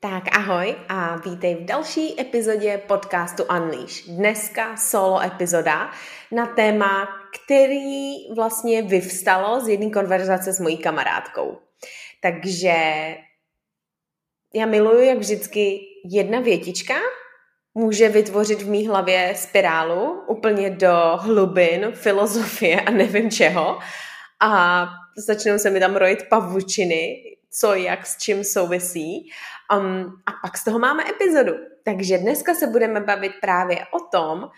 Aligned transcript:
Tak 0.00 0.30
ahoj 0.36 0.76
a 0.88 1.16
vítej 1.16 1.54
v 1.54 1.64
další 1.64 2.20
epizodě 2.20 2.78
podcastu 2.86 3.44
Unleash. 3.44 4.06
Dneska 4.06 4.76
solo 4.76 5.22
epizoda 5.22 5.90
na 6.32 6.46
téma, 6.46 7.08
který 7.34 8.34
vlastně 8.34 8.82
vyvstalo 8.82 9.60
z 9.60 9.68
jedné 9.68 9.90
konverzace 9.90 10.52
s 10.52 10.60
mojí 10.60 10.78
kamarádkou. 10.78 11.58
Takže 12.22 12.76
já 14.54 14.66
miluju, 14.66 15.00
jak 15.00 15.18
vždycky 15.18 15.80
jedna 16.04 16.40
větička 16.40 16.94
může 17.74 18.08
vytvořit 18.08 18.62
v 18.62 18.70
mý 18.70 18.88
hlavě 18.88 19.32
spirálu 19.36 20.24
úplně 20.28 20.70
do 20.70 21.16
hlubin 21.16 21.92
filozofie 21.92 22.80
a 22.80 22.90
nevím 22.90 23.30
čeho. 23.30 23.78
A 24.40 24.86
začnou 25.26 25.58
se 25.58 25.70
mi 25.70 25.80
tam 25.80 25.96
rojit 25.96 26.28
pavučiny, 26.28 27.16
co 27.60 27.74
jak 27.74 28.06
s 28.06 28.18
čím 28.18 28.44
souvisí. 28.44 29.30
Um, 29.76 30.22
a 30.26 30.32
pak 30.42 30.58
z 30.58 30.64
toho 30.64 30.78
máme 30.78 31.10
epizodu. 31.10 31.52
Takže 31.84 32.18
dneska 32.18 32.54
se 32.54 32.66
budeme 32.66 33.00
bavit 33.00 33.32
právě 33.40 33.86
o 33.92 34.00
tom, 34.00 34.50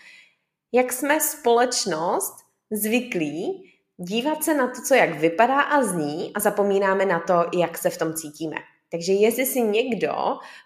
jak 0.71 0.93
jsme 0.93 1.19
společnost 1.19 2.33
zvyklí 2.71 3.71
dívat 3.97 4.43
se 4.43 4.53
na 4.53 4.67
to, 4.67 4.81
co 4.87 4.95
jak 4.95 5.19
vypadá 5.19 5.61
a 5.61 5.83
zní 5.83 6.31
a 6.35 6.39
zapomínáme 6.39 7.05
na 7.05 7.19
to, 7.19 7.45
jak 7.53 7.77
se 7.77 7.89
v 7.89 7.97
tom 7.97 8.13
cítíme. 8.13 8.55
Takže 8.91 9.13
jestli 9.13 9.45
si 9.45 9.61
někdo, 9.61 10.13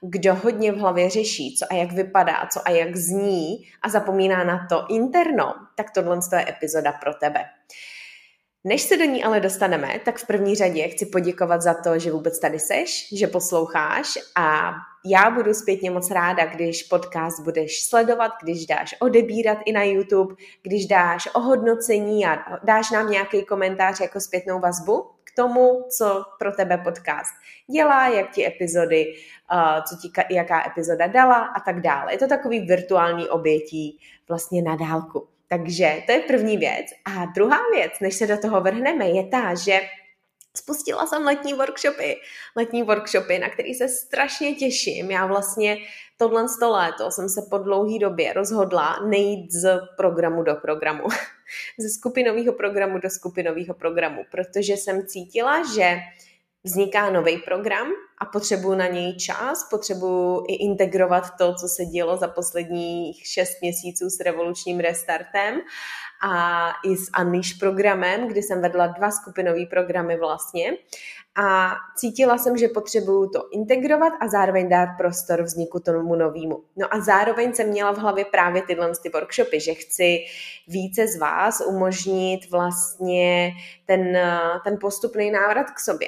kdo 0.01 0.35
hodně 0.35 0.71
v 0.71 0.77
hlavě 0.77 1.09
řeší, 1.09 1.55
co 1.55 1.65
a 1.71 1.75
jak 1.75 1.91
vypadá, 1.91 2.47
co 2.53 2.67
a 2.67 2.71
jak 2.71 2.95
zní 2.95 3.67
a 3.81 3.89
zapomíná 3.89 4.43
na 4.43 4.67
to 4.69 4.85
interno, 4.89 5.53
tak 5.75 5.91
tohle 5.91 6.19
je 6.37 6.49
epizoda 6.49 6.91
pro 6.91 7.13
tebe. 7.13 7.45
Než 8.67 8.81
se 8.81 8.97
do 8.97 9.05
ní 9.05 9.23
ale 9.23 9.39
dostaneme, 9.39 9.99
tak 10.05 10.17
v 10.17 10.27
první 10.27 10.55
řadě 10.55 10.87
chci 10.87 11.05
poděkovat 11.05 11.61
za 11.61 11.73
to, 11.73 11.99
že 11.99 12.11
vůbec 12.11 12.39
tady 12.39 12.59
seš, 12.59 13.07
že 13.13 13.27
posloucháš 13.27 14.17
a 14.35 14.73
já 15.05 15.29
budu 15.29 15.53
zpětně 15.53 15.91
moc 15.91 16.11
ráda, 16.11 16.45
když 16.45 16.83
podcast 16.83 17.43
budeš 17.43 17.83
sledovat, 17.83 18.31
když 18.43 18.65
dáš 18.65 18.95
odebírat 18.99 19.57
i 19.65 19.71
na 19.71 19.83
YouTube, 19.83 20.35
když 20.61 20.85
dáš 20.85 21.29
ohodnocení 21.33 22.25
a 22.25 22.37
dáš 22.63 22.91
nám 22.91 23.11
nějaký 23.11 23.45
komentář 23.45 23.99
jako 23.99 24.19
zpětnou 24.19 24.59
vazbu 24.59 25.05
k 25.23 25.35
tomu, 25.35 25.85
co 25.97 26.23
pro 26.39 26.51
tebe 26.51 26.77
podcast 26.77 27.33
dělá, 27.71 28.07
jak 28.07 28.31
ti 28.31 28.47
epizody, 28.47 29.05
co 29.89 29.95
ti 30.01 30.35
jaká 30.35 30.67
epizoda 30.67 31.07
dala 31.07 31.35
a 31.35 31.59
tak 31.59 31.81
dále. 31.81 32.13
Je 32.13 32.17
to 32.17 32.27
takový 32.27 32.59
virtuální 32.59 33.29
obětí 33.29 33.99
vlastně 34.27 34.61
na 34.61 34.75
dálku. 34.75 35.27
Takže 35.57 36.03
to 36.05 36.11
je 36.11 36.19
první 36.19 36.57
věc. 36.57 36.85
A 37.05 37.25
druhá 37.25 37.59
věc, 37.75 37.91
než 38.01 38.15
se 38.15 38.27
do 38.27 38.37
toho 38.37 38.61
vrhneme, 38.61 39.09
je 39.09 39.27
ta, 39.27 39.55
že 39.55 39.79
spustila 40.57 41.07
jsem 41.07 41.23
letní 41.23 41.53
workshopy. 41.53 42.15
Letní 42.55 42.83
workshopy, 42.83 43.39
na 43.39 43.49
který 43.49 43.73
se 43.73 43.87
strašně 43.87 44.55
těším. 44.55 45.11
Já 45.11 45.25
vlastně 45.25 45.77
tohle 46.17 46.49
sto 46.49 46.69
léto 46.69 47.11
jsem 47.11 47.29
se 47.29 47.41
po 47.49 47.57
dlouhé 47.57 47.99
době 47.99 48.33
rozhodla 48.33 48.99
nejít 49.07 49.51
z 49.51 49.79
programu 49.97 50.43
do 50.43 50.55
programu. 50.55 51.03
Ze 51.79 51.89
skupinového 51.89 52.53
programu 52.53 52.99
do 52.99 53.09
skupinového 53.09 53.73
programu, 53.73 54.23
protože 54.31 54.73
jsem 54.73 55.07
cítila, 55.07 55.63
že 55.75 55.97
vzniká 56.63 57.09
nový 57.09 57.37
program 57.37 57.87
a 58.17 58.25
potřebuju 58.25 58.75
na 58.75 58.87
něj 58.87 59.15
čas, 59.15 59.67
potřebuju 59.69 60.45
i 60.47 60.53
integrovat 60.53 61.37
to, 61.37 61.55
co 61.55 61.67
se 61.67 61.85
dělo 61.85 62.17
za 62.17 62.27
posledních 62.27 63.27
šest 63.27 63.61
měsíců 63.61 64.09
s 64.09 64.19
revolučním 64.19 64.79
restartem 64.79 65.61
a 66.27 66.69
i 66.83 66.97
s 66.97 67.09
Unleash 67.21 67.59
programem, 67.59 68.27
kdy 68.27 68.43
jsem 68.43 68.61
vedla 68.61 68.87
dva 68.87 69.11
skupinové 69.11 69.65
programy 69.65 70.17
vlastně 70.17 70.73
a 71.37 71.75
cítila 71.95 72.37
jsem, 72.37 72.57
že 72.57 72.67
potřebuju 72.67 73.29
to 73.29 73.49
integrovat 73.51 74.13
a 74.19 74.27
zároveň 74.27 74.69
dát 74.69 74.89
prostor 74.97 75.43
vzniku 75.43 75.79
tomu 75.79 76.15
novému. 76.15 76.63
No 76.75 76.93
a 76.93 76.99
zároveň 76.99 77.53
jsem 77.53 77.69
měla 77.69 77.91
v 77.91 77.97
hlavě 77.97 78.25
právě 78.25 78.61
tyhle 78.61 78.91
ty 79.03 79.09
workshopy, 79.09 79.59
že 79.59 79.73
chci 79.73 80.25
více 80.67 81.07
z 81.07 81.19
vás 81.19 81.61
umožnit 81.67 82.51
vlastně 82.51 83.51
ten, 83.85 84.17
ten 84.63 84.77
postupný 84.81 85.31
návrat 85.31 85.71
k 85.71 85.79
sobě. 85.79 86.07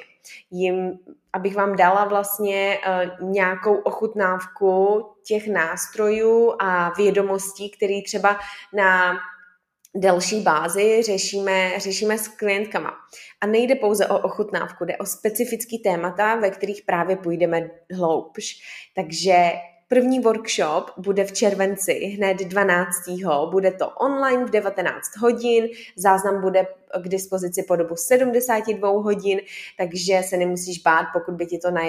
Jim, 0.51 0.99
abych 1.37 1.55
vám 1.55 1.75
dala 1.75 2.05
vlastně 2.05 2.79
uh, 3.21 3.29
nějakou 3.29 3.75
ochutnávku 3.75 5.05
těch 5.27 5.47
nástrojů 5.47 6.53
a 6.59 6.93
vědomostí, 6.97 7.69
které 7.69 8.01
třeba 8.05 8.39
na 8.73 9.17
delší 9.95 10.41
bázi 10.41 11.01
řešíme, 11.03 11.79
řešíme 11.79 12.17
s 12.17 12.27
klientkama. 12.27 12.93
A 13.41 13.47
nejde 13.47 13.75
pouze 13.75 14.07
o 14.07 14.19
ochutnávku, 14.19 14.85
jde 14.85 14.97
o 14.97 15.05
specifický 15.05 15.79
témata, 15.79 16.35
ve 16.35 16.49
kterých 16.49 16.81
právě 16.85 17.15
půjdeme 17.15 17.69
hloubš. 17.91 18.61
Takže 18.95 19.51
První 19.87 20.19
workshop 20.19 20.91
bude 20.97 21.23
v 21.23 21.31
červenci, 21.31 21.93
hned 21.93 22.37
12. 22.37 23.09
Bude 23.51 23.71
to 23.71 23.89
online 23.89 24.45
v 24.45 24.49
19 24.49 25.17
hodin, 25.17 25.67
záznam 25.95 26.41
bude 26.41 26.67
k 27.01 27.07
dispozici 27.07 27.63
po 27.63 27.75
dobu 27.75 27.95
72 27.95 28.89
hodin, 28.89 29.39
takže 29.77 30.21
se 30.25 30.37
nemusíš 30.37 30.79
bát, 30.79 31.05
pokud 31.13 31.33
by 31.33 31.45
ti 31.45 31.57
to 31.57 31.71
na 31.71 31.81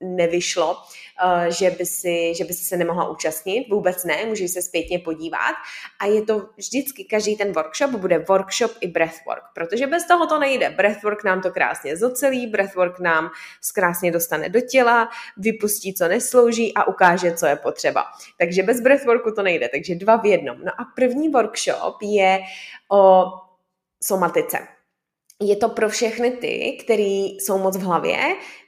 nevyšlo, 0.00 0.76
eh, 0.76 1.52
že 1.52 1.70
by, 1.70 1.86
si, 1.86 2.34
že 2.34 2.44
by 2.44 2.54
si 2.54 2.64
se 2.64 2.76
nemohla 2.76 3.08
účastnit, 3.08 3.66
vůbec 3.70 4.04
ne, 4.04 4.26
můžeš 4.26 4.50
se 4.50 4.62
zpětně 4.62 4.98
podívat 4.98 5.54
a 6.00 6.06
je 6.06 6.22
to 6.22 6.48
vždycky, 6.56 7.04
každý 7.04 7.36
ten 7.36 7.52
workshop 7.52 7.90
bude 7.90 8.18
workshop 8.18 8.72
i 8.80 8.88
breathwork, 8.88 9.42
protože 9.54 9.86
bez 9.86 10.06
toho 10.06 10.26
to 10.26 10.38
nejde. 10.38 10.70
Breathwork 10.70 11.24
nám 11.24 11.42
to 11.42 11.50
krásně 11.50 11.96
zocelí, 11.96 12.46
breathwork 12.46 13.00
nám 13.00 13.30
krásně 13.74 14.12
dostane 14.12 14.48
do 14.48 14.60
těla, 14.60 15.08
vypustí, 15.36 15.94
co 15.94 16.08
neslouží 16.08 16.74
a 16.74 16.88
ukáže, 16.88 17.34
co 17.34 17.46
je 17.46 17.56
potřeba. 17.56 18.04
Takže 18.38 18.62
bez 18.62 18.80
breathworku 18.80 19.30
to 19.32 19.42
nejde, 19.42 19.68
takže 19.68 19.94
dva 19.94 20.16
v 20.16 20.26
jednom. 20.26 20.58
No 20.64 20.72
a 20.78 20.84
první 20.96 21.28
workshop 21.28 22.02
je 22.02 22.40
o 22.90 23.24
somatice. 24.02 24.77
Je 25.42 25.56
to 25.56 25.68
pro 25.68 25.88
všechny 25.88 26.30
ty, 26.30 26.78
kteří 26.84 27.38
jsou 27.40 27.58
moc 27.58 27.76
v 27.76 27.82
hlavě, 27.82 28.18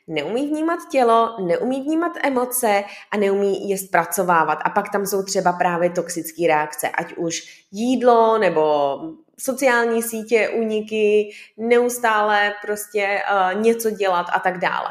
neumí 0.07 0.49
vnímat 0.49 0.79
tělo, 0.93 1.37
neumí 1.47 1.83
vnímat 1.83 2.13
emoce 2.23 2.85
a 3.11 3.17
neumí 3.17 3.69
je 3.69 3.79
zpracovávat. 3.79 4.59
A 4.65 4.71
pak 4.71 4.93
tam 4.93 5.07
jsou 5.07 5.23
třeba 5.23 5.53
právě 5.53 5.91
toxické 5.91 6.47
reakce, 6.47 6.89
ať 6.89 7.15
už 7.15 7.65
jídlo 7.73 8.39
nebo 8.39 8.97
sociální 9.39 10.03
sítě, 10.03 10.49
úniky, 10.49 11.31
neustále 11.57 12.55
prostě 12.63 13.23
uh, 13.55 13.63
něco 13.63 13.91
dělat 13.91 14.27
a 14.33 14.39
tak 14.41 14.59
dále. 14.59 14.89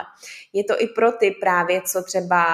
Je 0.53 0.63
to 0.63 0.81
i 0.81 0.88
pro 0.88 1.12
ty 1.12 1.31
právě, 1.31 1.81
co 1.81 2.03
třeba 2.03 2.45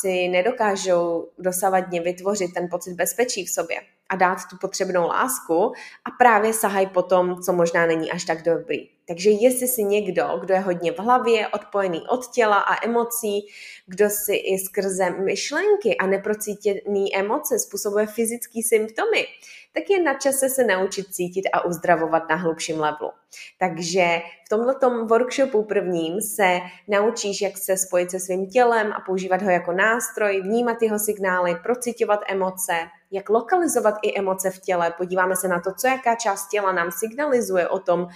si 0.00 0.28
nedokážou 0.28 1.28
dosavadně 1.38 2.00
vytvořit 2.00 2.54
ten 2.54 2.68
pocit 2.70 2.94
bezpečí 2.94 3.44
v 3.44 3.50
sobě 3.50 3.76
a 4.10 4.16
dát 4.16 4.38
tu 4.50 4.56
potřebnou 4.56 5.08
lásku 5.08 5.72
a 6.04 6.10
právě 6.18 6.52
sahaj 6.52 6.86
po 6.86 7.02
tom, 7.02 7.42
co 7.42 7.52
možná 7.52 7.86
není 7.86 8.12
až 8.12 8.24
tak 8.24 8.42
dobrý. 8.42 8.88
Takže 9.10 9.30
jestli 9.30 9.68
si 9.68 9.84
někdo, 9.84 10.38
kdo 10.40 10.54
je 10.54 10.60
hodně 10.60 10.92
v 10.92 10.98
hlavě, 10.98 11.48
odpojený 11.48 12.02
od 12.08 12.30
těla 12.30 12.58
a 12.58 12.86
emocí, 12.86 13.46
kdo 13.86 14.10
si 14.10 14.34
i 14.34 14.58
skrze 14.58 15.10
myšlenky 15.10 15.96
a 15.96 16.06
neprocítěné 16.06 17.04
emoce 17.14 17.58
způsobuje 17.58 18.06
fyzické 18.06 18.60
symptomy, 18.68 19.26
tak 19.74 19.90
je 19.90 20.02
na 20.02 20.14
čase 20.14 20.48
se 20.48 20.64
naučit 20.64 21.06
cítit 21.14 21.42
a 21.52 21.64
uzdravovat 21.64 22.22
na 22.28 22.36
hlubším 22.36 22.80
levelu. 22.80 23.10
Takže 23.58 24.20
v 24.46 24.48
tomto 24.48 25.04
workshopu 25.06 25.62
prvním 25.62 26.20
se 26.20 26.58
naučíš, 26.88 27.42
jak 27.42 27.58
se 27.58 27.76
spojit 27.76 28.10
se 28.10 28.20
svým 28.20 28.50
tělem 28.50 28.92
a 28.92 29.00
používat 29.00 29.42
ho 29.42 29.50
jako 29.50 29.72
nástroj, 29.72 30.40
vnímat 30.40 30.82
jeho 30.82 30.98
signály, 30.98 31.56
procitovat 31.62 32.20
emoce, 32.28 32.72
jak 33.10 33.28
lokalizovat 33.28 33.94
i 34.02 34.18
emoce 34.18 34.50
v 34.50 34.58
těle. 34.58 34.94
Podíváme 34.98 35.36
se 35.36 35.48
na 35.48 35.60
to, 35.60 35.70
co 35.74 35.86
jaká 35.86 36.14
část 36.14 36.48
těla 36.48 36.72
nám 36.72 36.90
signalizuje 36.90 37.68
o 37.68 37.78
tom, 37.78 38.08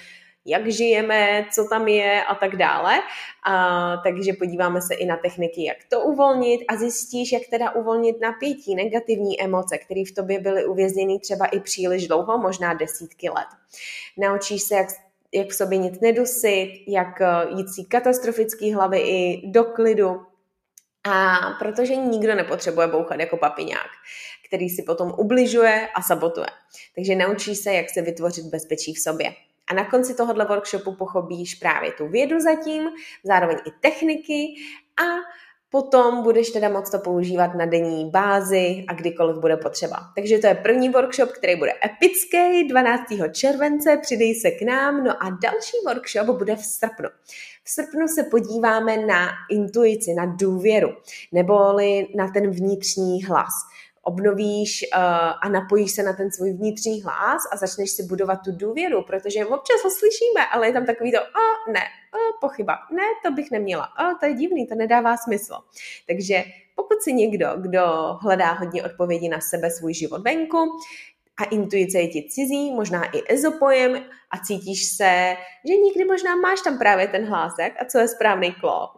jak 0.47 0.73
žijeme, 0.73 1.47
co 1.53 1.65
tam 1.65 1.89
je 1.89 2.25
a 2.25 2.35
tak 2.35 2.57
dále. 2.57 2.95
A, 3.47 3.97
takže 4.05 4.33
podíváme 4.33 4.83
se 4.83 4.95
i 4.95 5.07
na 5.07 5.17
techniky, 5.17 5.65
jak 5.65 5.77
to 5.91 6.01
uvolnit 6.01 6.61
a 6.69 6.77
zjistíš, 6.77 7.33
jak 7.33 7.43
teda 7.51 7.71
uvolnit 7.71 8.21
napětí, 8.21 8.75
negativní 8.75 9.41
emoce, 9.41 9.79
které 9.79 10.03
v 10.09 10.15
tobě 10.15 10.41
byly 10.41 10.65
uvězněny 10.65 11.19
třeba 11.19 11.47
i 11.47 11.61
příliš 11.61 12.09
dlouho, 12.09 12.39
možná 12.39 12.75
desítky 12.75 13.29
let. 13.29 13.49
Naučíš 14.19 14.63
se, 14.63 14.75
jak 14.75 14.89
jak 15.37 15.49
v 15.49 15.55
sobě 15.55 15.79
nic 15.79 16.01
nedusit, 16.01 16.71
jak 16.89 17.21
eh, 17.21 17.27
jít 17.57 17.69
si 17.69 17.85
katastrofický 17.85 18.73
hlavy 18.73 18.99
i 18.99 19.43
do 19.45 19.65
klidu. 19.65 20.23
A 21.05 21.37
protože 21.59 21.97
nikdo 21.97 22.35
nepotřebuje 22.35 22.87
bouchat 22.87 23.21
jako 23.21 23.37
papiňák 23.37 23.91
který 24.55 24.69
si 24.69 24.83
potom 24.83 25.15
ubližuje 25.19 25.89
a 25.95 26.03
sabotuje. 26.03 26.47
Takže 26.95 27.15
naučíš 27.15 27.59
se, 27.59 27.73
jak 27.73 27.91
se 27.91 28.03
vytvořit 28.03 28.45
bezpečí 28.45 28.95
v 28.95 28.99
sobě. 28.99 29.35
A 29.71 29.75
na 29.75 29.85
konci 29.91 30.15
tohohle 30.15 30.45
workshopu 30.45 30.95
pochopíš 30.95 31.55
právě 31.55 31.93
tu 31.93 32.09
vědu 32.09 32.41
zatím, 32.41 32.91
zároveň 33.25 33.57
i 33.67 33.71
techniky 33.81 34.55
a 35.03 35.35
Potom 35.75 36.23
budeš 36.23 36.51
teda 36.51 36.69
moct 36.69 36.91
to 36.91 36.99
používat 36.99 37.55
na 37.55 37.67
denní 37.67 38.11
bázi 38.11 38.85
a 38.89 38.95
kdykoliv 38.95 39.37
bude 39.37 39.57
potřeba. 39.57 39.97
Takže 40.15 40.39
to 40.39 40.47
je 40.47 40.55
první 40.55 40.89
workshop, 40.89 41.33
který 41.33 41.57
bude 41.57 41.73
epický 41.85 42.69
12. 42.69 43.03
července, 43.33 43.99
přidej 44.03 44.35
se 44.35 44.51
k 44.51 44.63
nám. 44.63 45.05
No 45.05 45.23
a 45.23 45.31
další 45.31 45.77
workshop 45.87 46.27
bude 46.27 46.57
v 46.57 46.65
srpnu. 46.65 47.09
V 47.65 47.71
srpnu 47.71 48.09
se 48.09 48.23
podíváme 48.23 48.97
na 48.97 49.29
intuici, 49.51 50.15
na 50.15 50.27
důvěru, 50.27 50.89
neboli 51.33 52.07
na 52.17 52.29
ten 52.29 52.51
vnitřní 52.51 53.25
hlas 53.25 53.53
obnovíš 54.05 54.85
uh, 54.97 55.01
a 55.43 55.49
napojíš 55.49 55.93
se 55.93 56.03
na 56.03 56.13
ten 56.13 56.33
svůj 56.33 56.53
vnitřní 56.53 57.03
hlas 57.03 57.43
a 57.53 57.57
začneš 57.57 57.91
si 57.91 58.03
budovat 58.03 58.41
tu 58.45 58.53
důvěru, 58.53 59.03
protože 59.07 59.47
občas 59.47 59.85
ho 59.85 59.91
slyšíme, 59.91 60.47
ale 60.53 60.67
je 60.67 60.73
tam 60.73 60.87
takový 60.87 61.13
to, 61.13 61.19
a 61.19 61.71
ne, 61.73 61.81
a 62.13 62.17
pochyba, 62.41 62.79
ne, 62.93 63.03
to 63.25 63.31
bych 63.31 63.51
neměla, 63.51 63.85
a 63.85 64.15
to 64.15 64.27
je 64.27 64.35
divný, 64.35 64.67
to 64.67 64.75
nedává 64.75 65.17
smysl. 65.17 65.55
Takže 66.07 66.45
pokud 66.77 67.03
si 67.03 67.13
někdo, 67.13 67.49
kdo 67.57 67.83
hledá 68.23 68.53
hodně 68.53 68.85
odpovědi 68.85 69.29
na 69.29 69.41
sebe, 69.41 69.71
svůj 69.71 69.95
život 69.95 70.23
venku, 70.23 70.71
a 71.37 71.45
intuice 71.45 71.99
je 71.99 72.09
ti 72.09 72.29
cizí, 72.31 72.73
možná 72.73 73.05
i 73.05 73.23
ezopojem 73.29 74.05
a 74.31 74.39
cítíš 74.39 74.85
se, 74.97 75.37
že 75.69 75.77
někdy 75.77 76.05
možná 76.05 76.37
máš 76.37 76.61
tam 76.61 76.79
právě 76.79 77.09
ten 77.09 77.27
hlásek 77.27 77.73
a 77.83 77.85
co 77.85 77.99
je 77.99 78.09
správný 78.09 78.53
klok, 78.53 78.91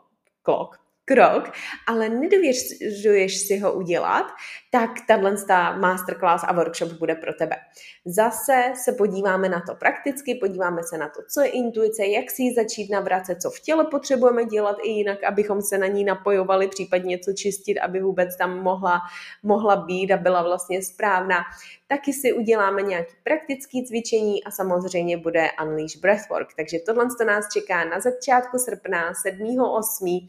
klok 0.43 0.86
krok, 1.08 1.53
ale 1.87 2.08
nedověřuješ 2.08 3.38
si 3.38 3.58
ho 3.58 3.73
udělat, 3.73 4.26
tak 4.70 4.91
tahle 5.08 5.37
masterclass 5.81 6.44
a 6.49 6.53
workshop 6.53 6.93
bude 6.93 7.14
pro 7.14 7.35
tebe. 7.35 7.56
Zase 8.05 8.73
se 8.75 8.93
podíváme 8.93 9.49
na 9.49 9.62
to 9.67 9.75
prakticky, 9.75 10.35
podíváme 10.35 10.82
se 10.82 10.99
na 10.99 11.08
to, 11.08 11.23
co 11.29 11.41
je 11.41 11.49
intuice, 11.49 12.06
jak 12.06 12.31
si 12.31 12.43
ji 12.43 12.55
začít 12.55 12.91
navracet, 12.91 13.43
co 13.43 13.50
v 13.50 13.61
těle 13.61 13.85
potřebujeme 13.85 14.44
dělat 14.44 14.76
i 14.85 14.91
jinak, 14.91 15.25
abychom 15.25 15.62
se 15.62 15.79
na 15.79 15.87
ní 15.87 16.05
napojovali, 16.05 16.69
případně 16.69 17.08
něco 17.08 17.32
čistit, 17.32 17.79
aby 17.79 18.00
vůbec 18.00 18.37
tam 18.37 18.62
mohla, 18.62 19.00
mohla 19.43 19.76
být 19.76 20.12
a 20.12 20.17
byla 20.17 20.43
vlastně 20.43 20.82
správná. 20.82 21.37
Taky 21.88 22.12
si 22.12 22.32
uděláme 22.32 22.82
nějaké 22.82 23.12
praktické 23.25 23.79
cvičení 23.87 24.44
a 24.44 24.50
samozřejmě 24.50 25.17
bude 25.17 25.49
Unleash 25.62 25.97
Breathwork. 25.97 26.49
Takže 26.56 26.79
tohle 26.87 27.06
nás 27.26 27.44
čeká 27.53 27.85
na 27.85 28.00
začátku 28.00 28.58
srpna 28.58 29.12
7.8 29.12 30.29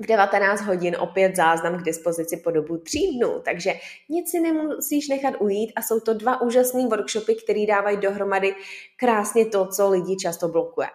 v 0.00 0.06
19 0.06 0.60
hodin 0.60 0.96
opět 0.98 1.36
záznam 1.36 1.78
k 1.78 1.82
dispozici 1.82 2.36
po 2.36 2.50
dobu 2.50 2.76
tří 2.76 3.18
dnů, 3.18 3.40
takže 3.44 3.74
nic 4.08 4.30
si 4.30 4.40
nemusíš 4.40 5.08
nechat 5.08 5.34
ujít 5.38 5.72
a 5.76 5.82
jsou 5.82 6.00
to 6.00 6.14
dva 6.14 6.40
úžasné 6.40 6.86
workshopy, 6.86 7.34
které 7.34 7.66
dávají 7.66 7.96
dohromady 7.96 8.54
krásně 8.96 9.46
to, 9.46 9.66
co 9.66 9.90
lidi 9.90 10.16
často 10.16 10.48
blokuje. 10.48 10.86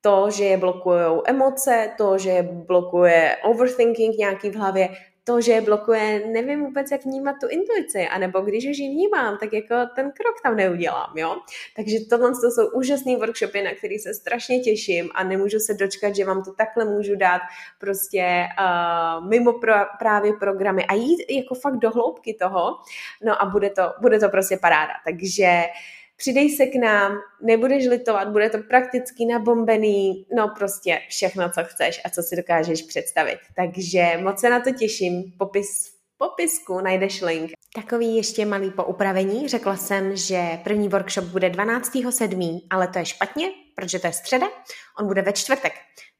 To, 0.00 0.30
že 0.30 0.44
je 0.44 0.56
blokují 0.56 1.20
emoce, 1.24 1.90
to, 1.98 2.18
že 2.18 2.30
je 2.30 2.42
blokuje 2.42 3.36
overthinking 3.44 4.16
nějaký 4.16 4.50
v 4.50 4.56
hlavě, 4.56 4.88
to, 5.24 5.40
že 5.40 5.60
blokuje, 5.60 6.26
nevím 6.26 6.64
vůbec, 6.64 6.90
jak 6.90 7.04
vnímat 7.04 7.36
tu 7.40 7.48
intuici, 7.48 8.08
anebo 8.08 8.40
když 8.40 8.66
už 8.70 8.78
ji 8.78 8.88
vnímám, 8.88 9.38
tak 9.38 9.52
jako 9.52 9.74
ten 9.94 10.12
krok 10.12 10.42
tam 10.42 10.56
neudělám, 10.56 11.12
jo. 11.14 11.36
Takže 11.76 11.96
tohle 12.10 12.30
to 12.30 12.50
jsou 12.50 12.70
úžasné 12.70 13.16
workshopy, 13.16 13.62
na 13.62 13.74
který 13.74 13.98
se 13.98 14.14
strašně 14.14 14.60
těším 14.60 15.10
a 15.14 15.24
nemůžu 15.24 15.58
se 15.58 15.74
dočkat, 15.74 16.16
že 16.16 16.24
vám 16.24 16.44
to 16.44 16.52
takhle 16.52 16.84
můžu 16.84 17.16
dát 17.16 17.40
prostě 17.78 18.46
uh, 18.60 19.28
mimo 19.28 19.52
pro, 19.52 19.74
právě 19.98 20.32
programy 20.32 20.84
a 20.84 20.94
jít 20.94 21.24
jako 21.30 21.54
fakt 21.54 21.76
do 21.76 21.90
hloubky 21.90 22.34
toho, 22.34 22.78
no 23.24 23.42
a 23.42 23.44
bude 23.46 23.70
to, 23.70 23.82
bude 24.00 24.18
to 24.18 24.28
prostě 24.28 24.56
paráda. 24.56 24.92
Takže 25.04 25.62
přidej 26.22 26.50
se 26.50 26.66
k 26.66 26.74
nám, 26.74 27.12
nebudeš 27.42 27.86
litovat, 27.86 28.28
bude 28.28 28.50
to 28.50 28.58
prakticky 28.58 29.26
nabombený, 29.26 30.26
no 30.36 30.48
prostě 30.58 30.98
všechno, 31.08 31.50
co 31.50 31.64
chceš 31.64 32.00
a 32.04 32.10
co 32.10 32.22
si 32.22 32.36
dokážeš 32.36 32.82
představit. 32.82 33.38
Takže 33.56 34.18
moc 34.22 34.40
se 34.40 34.50
na 34.50 34.60
to 34.60 34.70
těším, 34.70 35.32
popis 35.38 35.66
popisku 36.18 36.80
najdeš 36.80 37.22
link. 37.22 37.50
Takový 37.74 38.16
ještě 38.16 38.46
malý 38.46 38.70
poupravení. 38.70 39.48
Řekla 39.48 39.76
jsem, 39.76 40.16
že 40.16 40.58
první 40.64 40.88
workshop 40.88 41.24
bude 41.24 41.48
12.7., 41.48 42.60
ale 42.70 42.88
to 42.88 42.98
je 42.98 43.06
špatně, 43.06 43.46
protože 43.74 43.98
to 43.98 44.06
je 44.06 44.12
středa. 44.12 44.46
On 45.00 45.06
bude 45.06 45.22
ve 45.22 45.32
čtvrtek 45.32 45.72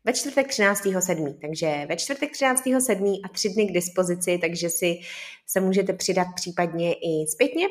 ve 0.04 0.12
čtvrtek 0.12 0.48
13.7. 0.48 1.38
Takže 1.40 1.86
ve 1.88 1.96
čtvrtek 1.96 2.32
13.7. 2.32 3.20
a 3.24 3.28
tři 3.28 3.48
dny 3.48 3.66
k 3.66 3.72
dispozici, 3.72 4.38
takže 4.38 4.70
si 4.70 5.00
se 5.46 5.60
můžete 5.60 5.92
přidat 5.92 6.26
případně 6.34 6.92
i 6.94 7.26
zpětně, 7.28 7.66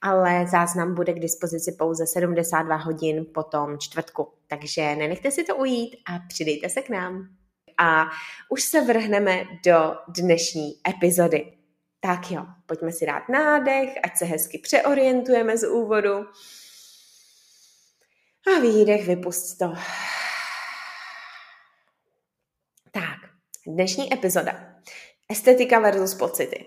ale 0.00 0.46
záznam 0.50 0.94
bude 0.94 1.12
k 1.12 1.20
dispozici 1.20 1.72
pouze 1.72 2.06
72 2.06 2.76
hodin 2.76 3.26
po 3.34 3.42
tom 3.42 3.78
čtvrtku. 3.78 4.28
Takže 4.46 4.96
nenechte 4.96 5.30
si 5.30 5.44
to 5.44 5.56
ujít 5.56 5.96
a 6.06 6.18
přidejte 6.28 6.68
se 6.68 6.82
k 6.82 6.88
nám. 6.88 7.28
A 7.78 8.04
už 8.50 8.62
se 8.62 8.80
vrhneme 8.80 9.44
do 9.64 9.94
dnešní 10.08 10.74
epizody. 10.88 11.52
Tak 12.00 12.30
jo, 12.30 12.46
pojďme 12.66 12.92
si 12.92 13.06
dát 13.06 13.28
nádech, 13.28 13.88
ať 14.02 14.16
se 14.16 14.24
hezky 14.24 14.58
přeorientujeme 14.58 15.56
z 15.56 15.68
úvodu. 15.68 16.14
A 18.56 18.60
výdech, 18.60 19.06
vypust 19.06 19.58
to. 19.58 19.72
Dnešní 23.66 24.14
epizoda. 24.14 24.52
Estetika 25.30 25.78
versus 25.78 26.14
pocity. 26.14 26.64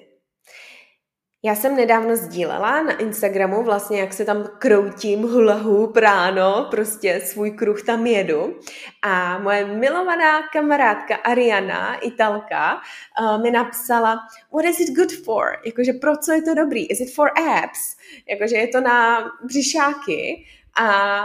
Já 1.44 1.56
jsem 1.56 1.76
nedávno 1.76 2.16
sdílela 2.16 2.84
na 2.84 2.98
Instagramu 2.98 3.64
vlastně, 3.64 4.00
jak 4.00 4.14
se 4.14 4.26
tam 4.26 4.48
kroutím 4.60 5.22
hula 5.22 5.62
práno, 5.94 6.68
prostě 6.72 7.22
svůj 7.26 7.52
kruh 7.52 7.84
tam 7.84 8.08
jedu. 8.08 8.60
A 9.02 9.40
moje 9.40 9.66
milovaná 9.66 10.48
kamarádka 10.54 11.16
Ariana, 11.16 11.96
Italka, 11.96 12.82
uh, 13.22 13.44
mi 13.44 13.52
napsala, 13.52 14.18
what 14.54 14.66
is 14.66 14.80
it 14.80 14.96
good 14.96 15.12
for? 15.26 15.46
Jakože 15.66 15.94
pro 15.94 16.18
co 16.18 16.32
je 16.32 16.42
to 16.42 16.54
dobrý? 16.54 16.92
Is 16.92 17.00
it 17.00 17.16
for 17.16 17.30
abs? 17.40 17.98
Jakože 18.30 18.56
je 18.56 18.68
to 18.68 18.82
na 18.82 19.26
břišáky. 19.44 20.46
A 20.82 21.20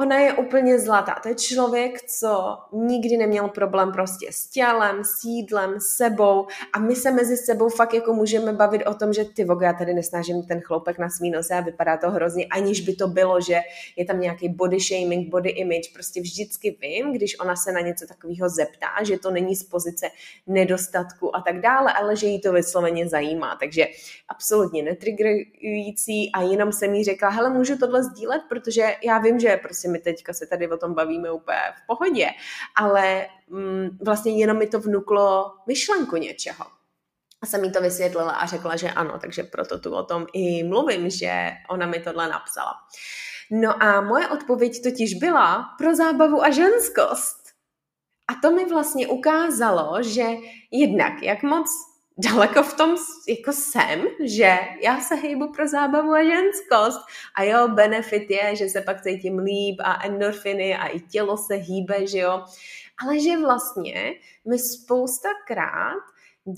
Ona 0.00 0.18
je 0.18 0.32
úplně 0.32 0.78
zlatá. 0.78 1.14
To 1.22 1.28
je 1.28 1.34
člověk, 1.34 2.02
co 2.02 2.58
nikdy 2.72 3.16
neměl 3.16 3.48
problém 3.48 3.92
prostě 3.92 4.28
s 4.30 4.46
tělem, 4.46 5.04
s 5.04 5.24
jídlem, 5.24 5.80
s 5.80 5.86
sebou 5.86 6.46
a 6.72 6.78
my 6.78 6.96
se 6.96 7.10
mezi 7.10 7.36
sebou 7.36 7.68
fakt 7.68 7.94
jako 7.94 8.12
můžeme 8.12 8.52
bavit 8.52 8.86
o 8.86 8.94
tom, 8.94 9.12
že 9.12 9.24
ty 9.24 9.44
voga, 9.44 9.66
já 9.66 9.72
tady 9.72 9.94
nesnažím 9.94 10.42
ten 10.42 10.60
chloupek 10.60 10.98
na 10.98 11.10
svý 11.10 11.30
nose 11.30 11.54
a 11.54 11.60
vypadá 11.60 11.96
to 11.96 12.10
hrozně, 12.10 12.46
aniž 12.46 12.80
by 12.80 12.96
to 12.96 13.08
bylo, 13.08 13.40
že 13.40 13.60
je 13.96 14.04
tam 14.04 14.20
nějaký 14.20 14.48
body 14.48 14.80
shaming, 14.80 15.28
body 15.28 15.50
image. 15.50 15.92
Prostě 15.92 16.20
vždycky 16.20 16.76
vím, 16.80 17.12
když 17.12 17.40
ona 17.40 17.56
se 17.56 17.72
na 17.72 17.80
něco 17.80 18.06
takového 18.06 18.48
zeptá, 18.48 19.02
že 19.02 19.18
to 19.18 19.30
není 19.30 19.56
z 19.56 19.62
pozice 19.62 20.06
nedostatku 20.46 21.36
a 21.36 21.40
tak 21.40 21.60
dále, 21.60 21.92
ale 21.92 22.16
že 22.16 22.26
jí 22.26 22.40
to 22.40 22.52
vysloveně 22.52 23.08
zajímá. 23.08 23.56
Takže 23.60 23.86
absolutně 24.28 24.82
netriggerující 24.82 26.32
a 26.32 26.42
jenom 26.42 26.72
jsem 26.72 26.94
jí 26.94 27.04
řekla, 27.04 27.28
hele, 27.28 27.50
můžu 27.50 27.78
tohle 27.78 28.04
sdílet, 28.04 28.42
protože 28.48 28.94
já 29.04 29.18
vím, 29.18 29.40
že 29.40 29.56
prostě 29.56 29.89
my 29.90 29.98
teďka 29.98 30.32
se 30.32 30.46
tady 30.46 30.68
o 30.68 30.76
tom 30.76 30.94
bavíme 30.94 31.32
úplně 31.32 31.58
v 31.76 31.86
pohodě, 31.86 32.30
ale 32.76 33.26
mm, 33.48 33.98
vlastně 34.04 34.38
jenom 34.38 34.58
mi 34.58 34.66
to 34.66 34.80
vnuklo 34.80 35.52
myšlenku 35.66 36.16
něčeho. 36.16 36.64
A 37.42 37.46
jsem 37.46 37.64
jí 37.64 37.72
to 37.72 37.80
vysvětlila 37.80 38.32
a 38.32 38.46
řekla, 38.46 38.76
že 38.76 38.90
ano, 38.90 39.18
takže 39.18 39.42
proto 39.42 39.78
tu 39.78 39.94
o 39.94 40.02
tom 40.02 40.26
i 40.32 40.64
mluvím, 40.64 41.10
že 41.10 41.50
ona 41.70 41.86
mi 41.86 42.00
tohle 42.00 42.28
napsala. 42.28 42.72
No 43.50 43.82
a 43.82 44.00
moje 44.00 44.28
odpověď 44.28 44.82
totiž 44.82 45.14
byla 45.14 45.66
pro 45.78 45.94
zábavu 45.94 46.42
a 46.44 46.50
ženskost. 46.50 47.40
A 48.28 48.34
to 48.42 48.50
mi 48.50 48.66
vlastně 48.66 49.08
ukázalo, 49.08 50.02
že 50.02 50.26
jednak, 50.70 51.22
jak 51.22 51.42
moc 51.42 51.89
daleko 52.20 52.62
v 52.62 52.74
tom 52.74 52.96
jako 53.28 53.52
jsem, 53.52 54.02
že 54.24 54.58
já 54.82 55.00
se 55.00 55.14
hejbu 55.14 55.52
pro 55.52 55.68
zábavu 55.68 56.12
a 56.12 56.24
ženskost. 56.24 57.00
A 57.36 57.42
jo, 57.42 57.68
benefit 57.68 58.30
je, 58.30 58.56
že 58.56 58.68
se 58.68 58.80
pak 58.80 59.02
cítím 59.02 59.38
líp 59.38 59.80
a 59.84 60.06
endorfiny 60.06 60.76
a 60.76 60.86
i 60.86 61.00
tělo 61.00 61.36
se 61.36 61.54
hýbe, 61.54 62.06
že 62.06 62.18
jo, 62.18 62.44
ale 63.02 63.20
že 63.20 63.38
vlastně 63.38 64.12
my 64.48 64.58
spoustakrát 64.58 66.02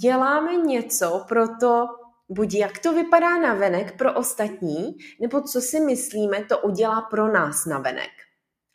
děláme 0.00 0.56
něco 0.56 1.24
pro 1.28 1.44
to, 1.60 1.86
buď 2.28 2.54
jak 2.54 2.78
to 2.78 2.92
vypadá 2.92 3.38
na 3.38 3.54
venek 3.54 3.98
pro 3.98 4.14
ostatní, 4.14 4.96
nebo 5.20 5.40
co 5.40 5.60
si 5.60 5.80
myslíme, 5.80 6.44
to 6.44 6.58
udělá 6.58 7.00
pro 7.00 7.32
nás 7.32 7.66
na 7.66 7.78
venek. 7.78 8.10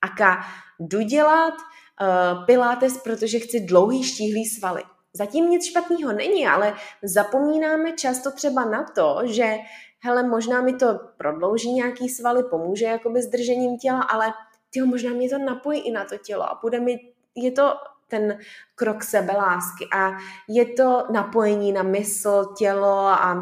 Aka 0.02 0.46
jdu 0.80 1.02
dělat 1.02 1.54
uh, 1.54 2.46
pilates, 2.46 2.98
protože 2.98 3.40
chci 3.40 3.60
dlouhý 3.60 4.04
štíhlý 4.04 4.46
svaly 4.46 4.84
Zatím 5.14 5.50
nic 5.50 5.66
špatného 5.66 6.14
není, 6.14 6.48
ale 6.48 6.76
zapomínáme 7.04 7.92
často 7.92 8.32
třeba 8.32 8.66
na 8.66 8.84
to, 8.84 9.20
že 9.24 9.56
hele, 10.00 10.24
možná 10.24 10.62
mi 10.62 10.74
to 10.74 11.00
prodlouží 11.18 11.74
nějaký 11.74 12.10
svaly, 12.10 12.44
pomůže 12.44 12.86
jakoby 12.86 13.22
s 13.22 13.28
držením 13.28 13.78
těla, 13.78 14.02
ale 14.02 14.34
tyjo, 14.70 14.86
možná 14.86 15.10
mě 15.10 15.30
to 15.30 15.38
napojí 15.38 15.82
i 15.82 15.92
na 15.92 16.06
to 16.06 16.18
tělo 16.18 16.44
a 16.44 16.60
bude 16.62 16.80
mi, 16.80 17.00
je 17.36 17.52
to 17.52 17.74
ten 18.08 18.40
krok 18.76 19.04
sebelásky 19.04 19.88
a 19.96 20.12
je 20.48 20.66
to 20.66 21.08
napojení 21.12 21.72
na 21.72 21.84
mysl, 21.84 22.54
tělo 22.58 22.98
a 22.98 23.42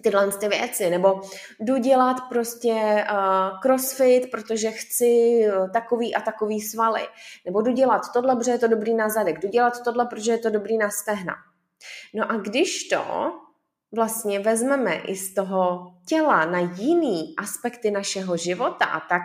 tyhle 0.00 0.32
ty 0.32 0.48
věci, 0.48 0.90
nebo 0.90 1.20
jdu 1.60 1.76
dělat 1.76 2.16
prostě 2.28 3.04
uh, 3.12 3.60
crossfit, 3.60 4.30
protože 4.30 4.70
chci 4.70 5.42
uh, 5.46 5.70
takový 5.70 6.14
a 6.14 6.20
takový 6.20 6.60
svaly, 6.60 7.08
nebo 7.44 7.62
jdu 7.62 7.72
dělat 7.72 8.02
tohle, 8.12 8.36
protože 8.36 8.50
je 8.50 8.58
to 8.58 8.68
dobrý 8.68 8.94
na 8.94 9.08
zadek, 9.08 9.38
jdu 9.38 9.48
dělat 9.48 9.84
tohle, 9.84 10.06
protože 10.06 10.32
je 10.32 10.38
to 10.38 10.50
dobrý 10.50 10.78
na 10.78 10.90
stehna. 10.90 11.34
No 12.14 12.30
a 12.32 12.36
když 12.36 12.88
to 12.88 13.32
vlastně 13.94 14.40
vezmeme 14.40 14.96
i 14.96 15.16
z 15.16 15.34
toho 15.34 15.94
těla 16.08 16.44
na 16.44 16.58
jiný 16.58 17.34
aspekty 17.38 17.90
našeho 17.90 18.36
života, 18.36 19.02
tak 19.08 19.22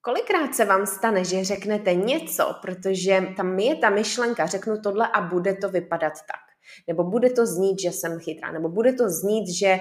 kolikrát 0.00 0.54
se 0.54 0.64
vám 0.64 0.86
stane, 0.86 1.24
že 1.24 1.44
řeknete 1.44 1.94
něco, 1.94 2.54
protože 2.62 3.22
tam 3.36 3.58
je 3.58 3.76
ta 3.76 3.90
myšlenka, 3.90 4.46
řeknu 4.46 4.80
tohle 4.80 5.08
a 5.08 5.20
bude 5.20 5.54
to 5.54 5.68
vypadat 5.68 6.12
tak. 6.12 6.49
Nebo 6.88 7.04
bude 7.04 7.30
to 7.30 7.46
znít, 7.46 7.80
že 7.80 7.92
jsem 7.92 8.18
chytrá, 8.18 8.52
nebo 8.52 8.68
bude 8.68 8.92
to 8.92 9.10
znít, 9.10 9.48
že 9.48 9.78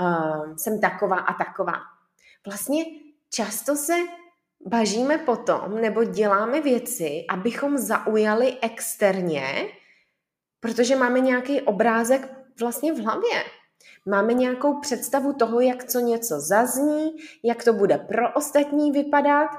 uh, 0.00 0.56
jsem 0.56 0.80
taková 0.80 1.16
a 1.16 1.44
taková. 1.44 1.74
Vlastně 2.46 2.84
často 3.30 3.76
se 3.76 3.94
bažíme 4.66 5.18
potom, 5.18 5.80
nebo 5.80 6.04
děláme 6.04 6.60
věci, 6.60 7.24
abychom 7.28 7.78
zaujali 7.78 8.56
externě, 8.62 9.68
protože 10.60 10.96
máme 10.96 11.20
nějaký 11.20 11.60
obrázek 11.60 12.34
vlastně 12.60 12.92
v 12.92 12.98
hlavě. 12.98 13.44
Máme 14.06 14.34
nějakou 14.34 14.80
představu 14.80 15.32
toho, 15.32 15.60
jak 15.60 15.84
co 15.84 16.00
něco 16.00 16.40
zazní, 16.40 17.16
jak 17.44 17.64
to 17.64 17.72
bude 17.72 17.98
pro 17.98 18.32
ostatní 18.34 18.92
vypadat 18.92 19.50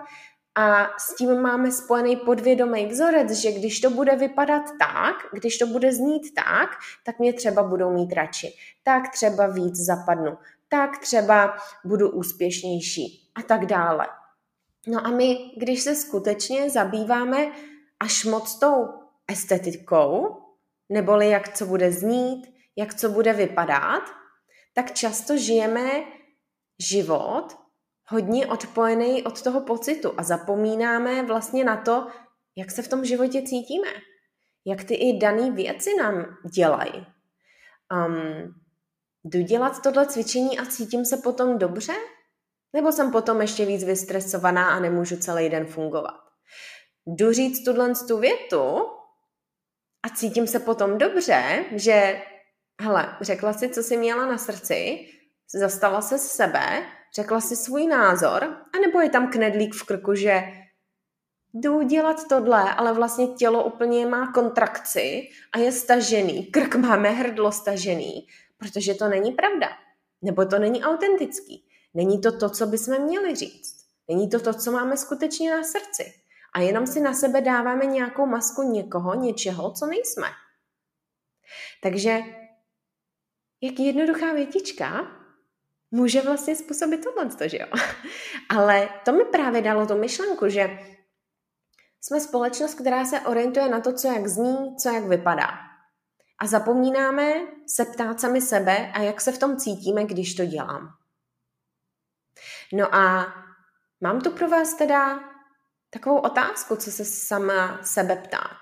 a 0.55 0.89
s 0.97 1.15
tím 1.15 1.41
máme 1.41 1.71
spojený 1.71 2.15
podvědomý 2.15 2.85
vzorec, 2.85 3.31
že 3.31 3.51
když 3.51 3.79
to 3.79 3.89
bude 3.89 4.15
vypadat 4.15 4.63
tak, 4.79 5.15
když 5.33 5.57
to 5.57 5.67
bude 5.67 5.93
znít 5.93 6.33
tak, 6.35 6.69
tak 7.03 7.19
mě 7.19 7.33
třeba 7.33 7.63
budou 7.63 7.93
mít 7.93 8.13
radši. 8.13 8.53
Tak 8.83 9.09
třeba 9.09 9.47
víc 9.47 9.75
zapadnu. 9.75 10.37
Tak 10.69 10.97
třeba 10.97 11.57
budu 11.85 12.09
úspěšnější 12.09 13.31
a 13.35 13.41
tak 13.41 13.65
dále. 13.65 14.07
No 14.87 15.05
a 15.07 15.09
my, 15.09 15.51
když 15.57 15.81
se 15.81 15.95
skutečně 15.95 16.69
zabýváme 16.69 17.51
až 17.99 18.25
moc 18.25 18.59
tou 18.59 18.87
estetikou, 19.27 20.37
neboli 20.89 21.29
jak 21.29 21.57
co 21.57 21.65
bude 21.65 21.91
znít, 21.91 22.53
jak 22.75 22.93
co 22.93 23.09
bude 23.09 23.33
vypadat, 23.33 24.03
tak 24.73 24.93
často 24.93 25.37
žijeme 25.37 25.91
život 26.79 27.64
hodně 28.07 28.47
odpojený 28.47 29.23
od 29.23 29.41
toho 29.41 29.61
pocitu 29.61 30.13
a 30.17 30.23
zapomínáme 30.23 31.25
vlastně 31.25 31.63
na 31.63 31.77
to, 31.77 32.07
jak 32.55 32.71
se 32.71 32.81
v 32.81 32.87
tom 32.87 33.05
životě 33.05 33.41
cítíme. 33.41 33.87
Jak 34.65 34.83
ty 34.83 34.95
i 34.95 35.19
dané 35.19 35.51
věci 35.51 35.89
nám 35.99 36.37
dělají. 36.55 37.07
Um, 38.07 38.53
jdu 39.23 39.41
dělat 39.41 39.83
tohle 39.83 40.07
cvičení 40.07 40.59
a 40.59 40.65
cítím 40.65 41.05
se 41.05 41.17
potom 41.17 41.57
dobře? 41.57 41.93
Nebo 42.73 42.91
jsem 42.91 43.11
potom 43.11 43.41
ještě 43.41 43.65
víc 43.65 43.83
vystresovaná 43.83 44.69
a 44.69 44.79
nemůžu 44.79 45.17
celý 45.17 45.49
den 45.49 45.65
fungovat? 45.65 46.19
Jdu 47.07 47.31
říct 47.31 47.63
tuhle 47.63 47.93
tu 48.07 48.17
větu 48.17 48.89
a 50.03 50.09
cítím 50.15 50.47
se 50.47 50.59
potom 50.59 50.97
dobře, 50.97 51.65
že 51.71 52.21
hele, 52.81 53.17
řekla 53.21 53.53
si, 53.53 53.69
co 53.69 53.83
jsi 53.83 53.97
měla 53.97 54.25
na 54.25 54.37
srdci, 54.37 55.07
zastala 55.59 56.01
se 56.01 56.17
sebe, 56.17 56.85
řekla 57.15 57.41
si 57.41 57.55
svůj 57.55 57.87
názor, 57.87 58.57
anebo 58.75 59.01
je 59.01 59.09
tam 59.09 59.31
knedlík 59.31 59.75
v 59.75 59.83
krku, 59.83 60.15
že 60.15 60.43
jdu 61.53 61.81
dělat 61.81 62.27
tohle, 62.29 62.73
ale 62.73 62.93
vlastně 62.93 63.27
tělo 63.27 63.63
úplně 63.63 64.05
má 64.05 64.31
kontrakci 64.31 65.29
a 65.53 65.57
je 65.57 65.71
stažený, 65.71 66.45
krk 66.45 66.75
máme 66.75 67.09
hrdlo 67.09 67.51
stažený, 67.51 68.27
protože 68.57 68.93
to 68.93 69.07
není 69.07 69.31
pravda. 69.31 69.67
Nebo 70.21 70.45
to 70.45 70.59
není 70.59 70.83
autentický. 70.83 71.67
Není 71.93 72.21
to 72.21 72.37
to, 72.37 72.49
co 72.49 72.67
bychom 72.67 73.01
měli 73.01 73.35
říct. 73.35 73.85
Není 74.07 74.29
to 74.29 74.39
to, 74.39 74.53
co 74.53 74.71
máme 74.71 74.97
skutečně 74.97 75.57
na 75.57 75.63
srdci. 75.63 76.13
A 76.53 76.59
jenom 76.59 76.87
si 76.87 76.99
na 76.99 77.13
sebe 77.13 77.41
dáváme 77.41 77.85
nějakou 77.85 78.25
masku 78.25 78.63
někoho, 78.63 79.15
něčeho, 79.15 79.71
co 79.71 79.85
nejsme. 79.85 80.27
Takže 81.83 82.19
jak 83.61 83.79
jednoduchá 83.79 84.33
větička 84.33 85.07
může 85.91 86.21
vlastně 86.21 86.55
způsobit 86.55 87.03
tohle, 87.03 87.49
že 87.49 87.57
jo? 87.57 87.67
Ale 88.49 88.89
to 89.05 89.11
mi 89.11 89.25
právě 89.25 89.61
dalo 89.61 89.87
tu 89.87 89.97
myšlenku, 89.97 90.49
že 90.49 90.79
jsme 92.01 92.21
společnost, 92.21 92.73
která 92.73 93.05
se 93.05 93.19
orientuje 93.19 93.69
na 93.69 93.79
to, 93.79 93.93
co 93.93 94.07
jak 94.07 94.27
zní, 94.27 94.75
co 94.77 94.89
jak 94.89 95.03
vypadá. 95.03 95.49
A 96.41 96.47
zapomínáme 96.47 97.33
se 97.67 97.85
ptát 97.85 98.19
sami 98.19 98.41
sebe 98.41 98.91
a 98.93 98.99
jak 98.99 99.21
se 99.21 99.31
v 99.31 99.37
tom 99.37 99.57
cítíme, 99.57 100.05
když 100.05 100.35
to 100.35 100.45
dělám. 100.45 100.97
No 102.73 102.95
a 102.95 103.33
mám 104.01 104.21
tu 104.21 104.31
pro 104.31 104.49
vás 104.49 104.73
teda 104.73 105.19
takovou 105.89 106.17
otázku, 106.17 106.75
co 106.75 106.91
se 106.91 107.05
sama 107.05 107.79
sebe 107.83 108.15
ptát. 108.15 108.57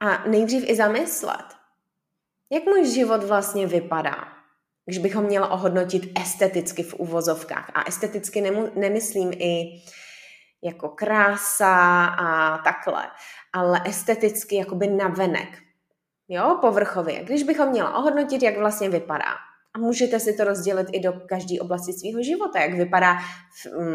A 0.00 0.28
nejdřív 0.28 0.64
i 0.68 0.76
zamyslet, 0.76 1.46
jak 2.50 2.64
můj 2.64 2.86
život 2.86 3.24
vlastně 3.24 3.66
vypadá, 3.66 4.33
když 4.86 4.98
bych 4.98 5.14
ho 5.14 5.22
měla 5.22 5.50
ohodnotit 5.50 6.18
esteticky 6.20 6.82
v 6.82 6.94
uvozovkách. 6.94 7.70
A 7.74 7.88
esteticky 7.88 8.40
nemu, 8.40 8.70
nemyslím 8.74 9.32
i 9.32 9.82
jako 10.64 10.88
krása 10.88 12.04
a 12.04 12.58
takhle, 12.58 13.10
ale 13.52 13.80
esteticky 13.84 14.56
jakoby 14.56 14.86
navenek. 14.86 15.48
Jo, 16.28 16.58
povrchově. 16.60 17.24
Když 17.24 17.42
bych 17.42 17.58
ho 17.58 17.70
měla 17.70 17.96
ohodnotit, 17.96 18.42
jak 18.42 18.58
vlastně 18.58 18.88
vypadá. 18.88 19.34
A 19.74 19.78
můžete 19.78 20.20
si 20.20 20.32
to 20.32 20.44
rozdělit 20.44 20.86
i 20.92 21.00
do 21.00 21.12
každé 21.12 21.60
oblasti 21.60 21.92
svého 21.92 22.22
života, 22.22 22.60
jak 22.60 22.74
vypadá 22.74 23.18
um, 23.76 23.88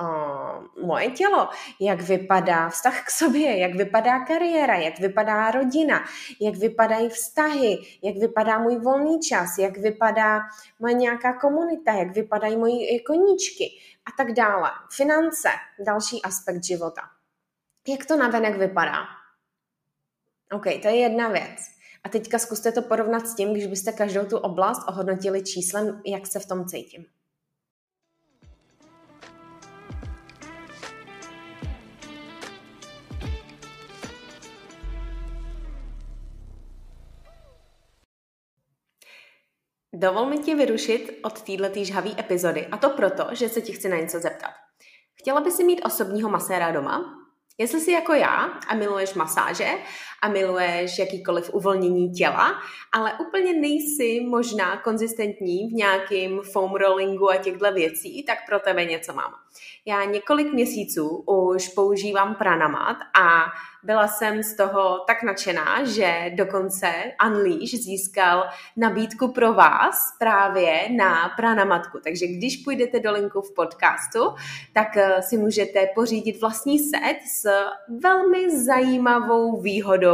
o, 0.00 0.86
moje 0.86 1.10
tělo, 1.10 1.48
jak 1.80 2.00
vypadá 2.00 2.68
vztah 2.68 3.06
k 3.06 3.10
sobě, 3.10 3.58
jak 3.58 3.74
vypadá 3.74 4.24
kariéra, 4.24 4.74
jak 4.74 4.98
vypadá 4.98 5.50
rodina, 5.50 6.04
jak 6.40 6.54
vypadají 6.54 7.08
vztahy, 7.08 7.78
jak 8.02 8.16
vypadá 8.16 8.58
můj 8.58 8.78
volný 8.78 9.20
čas, 9.20 9.58
jak 9.58 9.78
vypadá 9.78 10.40
moje 10.80 10.94
nějaká 10.94 11.32
komunita, 11.32 11.92
jak 11.92 12.14
vypadají 12.14 12.56
moje 12.56 13.00
koníčky 13.06 13.64
a 14.06 14.10
tak 14.16 14.32
dále. 14.32 14.70
Finance, 14.96 15.48
další 15.86 16.22
aspekt 16.22 16.64
života. 16.64 17.02
Jak 17.88 18.06
to 18.06 18.16
navenek 18.16 18.56
vypadá? 18.56 18.98
OK, 20.52 20.64
to 20.82 20.88
je 20.88 20.96
jedna 20.96 21.28
věc. 21.28 21.73
A 22.04 22.08
teďka 22.08 22.38
zkuste 22.38 22.72
to 22.72 22.82
porovnat 22.82 23.28
s 23.28 23.34
tím, 23.34 23.52
když 23.52 23.66
byste 23.66 23.92
každou 23.92 24.24
tu 24.24 24.38
oblast 24.38 24.88
ohodnotili 24.88 25.42
číslem, 25.42 26.02
jak 26.06 26.26
se 26.26 26.38
v 26.38 26.46
tom 26.46 26.64
cítím. 26.64 27.04
Dovol 39.92 40.26
mi 40.26 40.38
ti 40.38 40.54
vyrušit 40.54 41.20
od 41.22 41.42
této 41.42 41.84
žhavé 41.84 42.10
epizody 42.18 42.66
a 42.66 42.76
to 42.76 42.90
proto, 42.90 43.28
že 43.32 43.48
se 43.48 43.60
ti 43.60 43.72
chci 43.72 43.88
na 43.88 43.96
něco 43.96 44.20
zeptat. 44.20 44.50
Chtěla 45.14 45.40
by 45.40 45.50
si 45.50 45.64
mít 45.64 45.82
osobního 45.84 46.30
maséra 46.30 46.72
doma? 46.72 47.24
Jestli 47.58 47.80
jsi 47.80 47.92
jako 47.92 48.12
já 48.12 48.44
a 48.68 48.74
miluješ 48.74 49.14
masáže 49.14 49.68
a 50.24 50.28
miluješ 50.28 50.98
jakýkoliv 50.98 51.54
uvolnění 51.54 52.10
těla, 52.10 52.54
ale 52.92 53.12
úplně 53.28 53.60
nejsi 53.60 54.20
možná 54.28 54.76
konzistentní 54.76 55.68
v 55.68 55.72
nějakým 55.72 56.40
foam 56.40 56.74
rollingu 56.74 57.30
a 57.30 57.36
těchto 57.36 57.72
věcí, 57.72 58.22
tak 58.22 58.38
pro 58.48 58.60
tebe 58.60 58.84
něco 58.84 59.12
mám. 59.12 59.32
Já 59.86 60.04
několik 60.04 60.52
měsíců 60.52 61.24
už 61.26 61.68
používám 61.68 62.34
pranamat 62.34 62.96
a 63.20 63.44
byla 63.84 64.08
jsem 64.08 64.42
z 64.42 64.56
toho 64.56 65.04
tak 65.06 65.22
nadšená, 65.22 65.84
že 65.84 66.32
dokonce 66.34 66.92
Unleash 67.26 67.74
získal 67.74 68.46
nabídku 68.76 69.32
pro 69.32 69.52
vás 69.52 70.16
právě 70.18 70.88
na 70.96 71.28
pranamatku. 71.36 71.98
Takže 72.04 72.26
když 72.26 72.56
půjdete 72.56 73.00
do 73.00 73.12
linku 73.12 73.40
v 73.40 73.54
podcastu, 73.54 74.20
tak 74.72 74.96
eh, 74.96 75.22
si 75.22 75.36
můžete 75.36 75.86
pořídit 75.94 76.40
vlastní 76.40 76.78
set 76.78 77.16
s 77.26 77.48
velmi 78.02 78.64
zajímavou 78.64 79.60
výhodou 79.60 80.13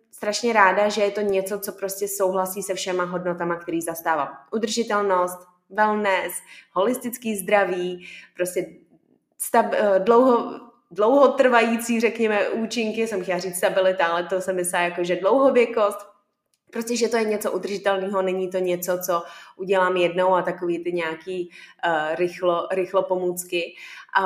strašně 0.21 0.53
ráda, 0.53 0.89
že 0.89 1.01
je 1.01 1.11
to 1.11 1.21
něco, 1.21 1.59
co 1.59 1.71
prostě 1.71 2.07
souhlasí 2.07 2.63
se 2.63 2.73
všema 2.73 3.03
hodnotama, 3.03 3.55
který 3.55 3.81
zastávám. 3.81 4.37
Udržitelnost, 4.51 5.39
wellness, 5.69 6.33
holistický 6.71 7.35
zdraví, 7.35 8.07
prostě 8.35 8.65
stab, 9.37 9.65
eh, 9.73 9.99
dlouho, 9.99 10.59
dlouhotrvající, 10.91 11.99
řekněme, 11.99 12.49
účinky, 12.49 13.07
jsem 13.07 13.23
chtěla 13.23 13.39
říct 13.39 13.57
stabilita, 13.57 14.05
ale 14.05 14.23
to 14.23 14.41
jsem 14.41 14.55
myslela 14.55 14.85
jako, 14.85 15.03
že 15.03 15.15
dlouhověkost, 15.15 15.97
Prostě, 16.71 16.95
že 16.95 17.07
to 17.07 17.17
je 17.17 17.23
něco 17.23 17.51
udržitelného, 17.51 18.21
není 18.21 18.49
to 18.49 18.57
něco, 18.57 18.99
co 19.05 19.23
udělám 19.55 19.97
jednou 19.97 20.33
a 20.33 20.41
takový 20.41 20.83
ty 20.83 20.91
nějaký 20.91 21.49
uh, 21.85 22.15
rychlo, 22.15 22.67
rychlo 22.71 23.03
pomůcky. 23.03 23.75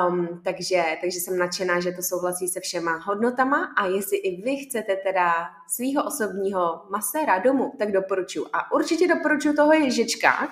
Um, 0.08 0.40
takže, 0.44 0.82
takže 1.00 1.20
jsem 1.20 1.38
nadšená, 1.38 1.80
že 1.80 1.92
to 1.92 2.02
souhlasí 2.02 2.48
se 2.48 2.60
všema 2.60 2.96
hodnotama 2.96 3.74
a 3.76 3.86
jestli 3.86 4.16
i 4.16 4.42
vy 4.42 4.56
chcete 4.56 4.96
teda 4.96 5.32
svého 5.68 6.06
osobního 6.06 6.82
maséra 6.90 7.38
domů, 7.38 7.72
tak 7.78 7.92
doporučuji. 7.92 8.46
A 8.52 8.72
určitě 8.72 9.08
doporučuji 9.08 9.54
toho 9.54 9.72
ježička. 9.72 10.48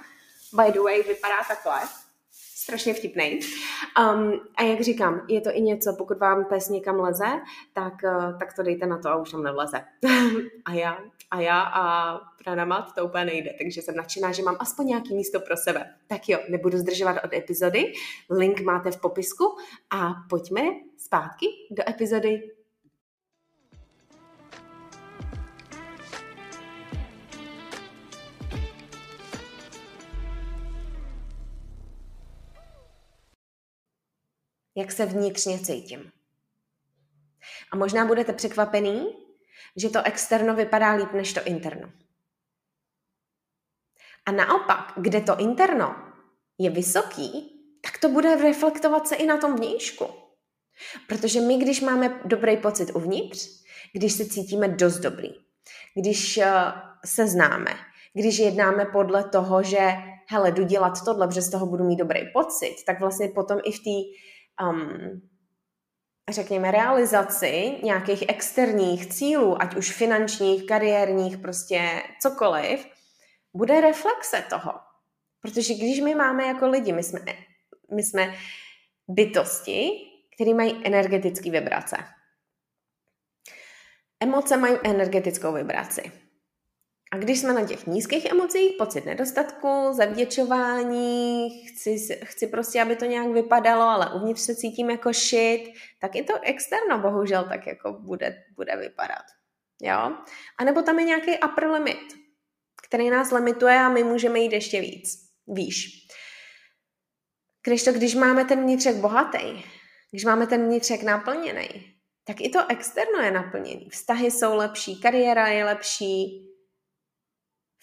By 0.52 0.72
the 0.72 0.80
way, 0.80 1.02
vypadá 1.02 1.36
takhle 1.48 1.80
strašně 2.64 2.94
vtipný. 2.94 3.40
Um, 4.00 4.40
a 4.56 4.62
jak 4.62 4.80
říkám, 4.80 5.22
je 5.28 5.40
to 5.40 5.50
i 5.52 5.60
něco, 5.60 5.94
pokud 5.98 6.18
vám 6.18 6.44
pes 6.44 6.68
někam 6.68 7.00
leze, 7.00 7.40
tak, 7.72 7.94
uh, 8.04 8.38
tak 8.38 8.56
to 8.56 8.62
dejte 8.62 8.86
na 8.86 8.98
to 8.98 9.08
a 9.08 9.16
už 9.16 9.30
tam 9.30 9.42
nevleze. 9.42 9.84
a 10.64 10.72
já, 10.72 10.98
a 11.35 11.41
já 11.41 11.61
a 11.62 12.14
pranamat 12.45 12.95
to 12.95 13.05
úplně 13.05 13.25
nejde, 13.25 13.55
takže 13.59 13.83
jsem 13.83 13.97
nadšená, 13.97 14.33
že 14.33 14.43
mám 14.43 14.57
aspoň 14.59 14.87
nějaký 14.87 15.14
místo 15.14 15.41
pro 15.41 15.57
sebe. 15.57 15.95
Tak 16.07 16.29
jo, 16.29 16.38
nebudu 16.49 16.79
zdržovat 16.79 17.17
od 17.25 17.33
epizody, 17.33 17.93
link 18.31 18.61
máte 18.61 18.91
v 18.91 19.00
popisku 19.00 19.57
a 19.91 20.12
pojďme 20.31 20.61
zpátky 20.99 21.47
do 21.71 21.83
epizody 21.88 22.43
jak 34.76 34.93
se 34.93 35.07
vnitřně 35.07 35.59
cítím. 35.59 36.12
A 37.73 37.76
možná 37.76 38.07
budete 38.07 38.33
překvapený, 38.33 39.24
že 39.76 39.90
to 39.90 40.02
externo 40.02 40.54
vypadá 40.54 40.93
líp 40.93 41.12
než 41.12 41.33
to 41.33 41.45
interno. 41.45 41.93
A 44.26 44.33
naopak, 44.33 44.93
kde 44.97 45.21
to 45.21 45.37
interno 45.38 45.97
je 46.59 46.71
vysoký, 46.71 47.50
tak 47.83 47.99
to 47.99 48.09
bude 48.09 48.37
reflektovat 48.37 49.09
se 49.09 49.16
i 49.16 49.26
na 49.26 49.37
tom 49.37 49.57
vnějšku. 49.57 50.07
Protože 51.09 51.40
my, 51.40 51.57
když 51.57 51.81
máme 51.81 52.21
dobrý 52.25 52.57
pocit 52.57 52.90
uvnitř, 52.95 53.49
když 53.93 54.12
se 54.12 54.26
cítíme 54.26 54.69
dost 54.69 54.99
dobrý, 54.99 55.28
když 55.95 56.38
eh, 56.38 56.52
se 57.04 57.26
známe, 57.26 57.71
když 58.14 58.38
jednáme 58.38 58.85
podle 58.85 59.25
toho, 59.25 59.62
že 59.62 59.92
hele, 60.29 60.53
jdu 60.53 60.64
dělat 60.64 61.05
tohle, 61.05 61.27
protože 61.27 61.42
z 61.42 61.51
toho 61.51 61.66
budu 61.66 61.85
mít 61.85 61.96
dobrý 61.96 62.20
pocit, 62.33 62.77
tak 62.87 63.01
vlastně 63.01 63.29
potom 63.29 63.59
i 63.64 63.72
v 63.72 63.79
té 63.79 64.25
um, 64.64 65.22
řekněme, 66.30 66.70
realizaci 66.70 67.76
nějakých 67.82 68.24
externích 68.28 69.06
cílů, 69.06 69.62
ať 69.62 69.76
už 69.76 69.92
finančních, 69.92 70.66
kariérních, 70.66 71.38
prostě 71.38 72.02
cokoliv, 72.20 72.87
bude 73.54 73.80
reflexe 73.80 74.44
toho. 74.50 74.72
Protože 75.40 75.74
když 75.74 76.00
my 76.00 76.14
máme 76.14 76.46
jako 76.46 76.68
lidi, 76.68 76.92
my 76.92 77.02
jsme, 77.02 77.20
my 77.94 78.02
jsme 78.02 78.34
bytosti, 79.08 79.90
které 80.34 80.54
mají 80.54 80.87
energetické 80.87 81.50
vibrace. 81.50 81.96
Emoce 84.20 84.56
mají 84.56 84.76
energetickou 84.84 85.52
vibraci. 85.52 86.23
A 87.14 87.16
když 87.16 87.40
jsme 87.40 87.53
na 87.53 87.66
těch 87.66 87.87
nízkých 87.87 88.24
emocích, 88.24 88.72
pocit 88.79 89.07
nedostatku, 89.07 89.92
zavděčování, 89.92 91.48
chci, 91.66 92.18
chci 92.24 92.46
prostě, 92.46 92.83
aby 92.83 92.96
to 92.96 93.05
nějak 93.05 93.29
vypadalo, 93.29 93.83
ale 93.83 94.14
uvnitř 94.14 94.40
se 94.40 94.57
cítím 94.57 94.90
jako 94.90 95.12
shit, 95.12 95.72
tak 96.00 96.16
i 96.16 96.22
to 96.22 96.35
externo 96.42 96.98
bohužel 96.98 97.44
tak 97.48 97.66
jako 97.66 97.92
bude, 97.92 98.44
bude 98.57 98.77
vypadat. 98.77 99.24
Jo? 99.83 100.12
A 100.59 100.64
nebo 100.64 100.83
tam 100.83 100.98
je 100.98 101.05
nějaký 101.05 101.31
upper 101.50 101.70
limit, 101.70 102.14
který 102.87 103.11
nás 103.11 103.31
limituje 103.31 103.79
a 103.79 103.88
my 103.88 104.05
můžeme 104.05 104.38
jít 104.38 104.53
ještě 104.53 104.81
víc, 104.81 105.31
výš. 105.46 106.09
Když 107.66 107.85
to, 107.85 107.92
když 107.92 108.14
máme 108.14 108.44
ten 108.44 108.61
vnitřek 108.61 108.96
bohatý, 108.96 109.64
když 110.11 110.24
máme 110.24 110.46
ten 110.46 110.64
vnitřek 110.64 111.03
naplněný, 111.03 111.68
tak 112.24 112.40
i 112.40 112.48
to 112.48 112.70
externo 112.70 113.18
je 113.20 113.31
naplněný. 113.31 113.88
Vztahy 113.90 114.31
jsou 114.31 114.57
lepší, 114.57 115.00
kariéra 115.00 115.48
je 115.48 115.64
lepší, 115.64 116.44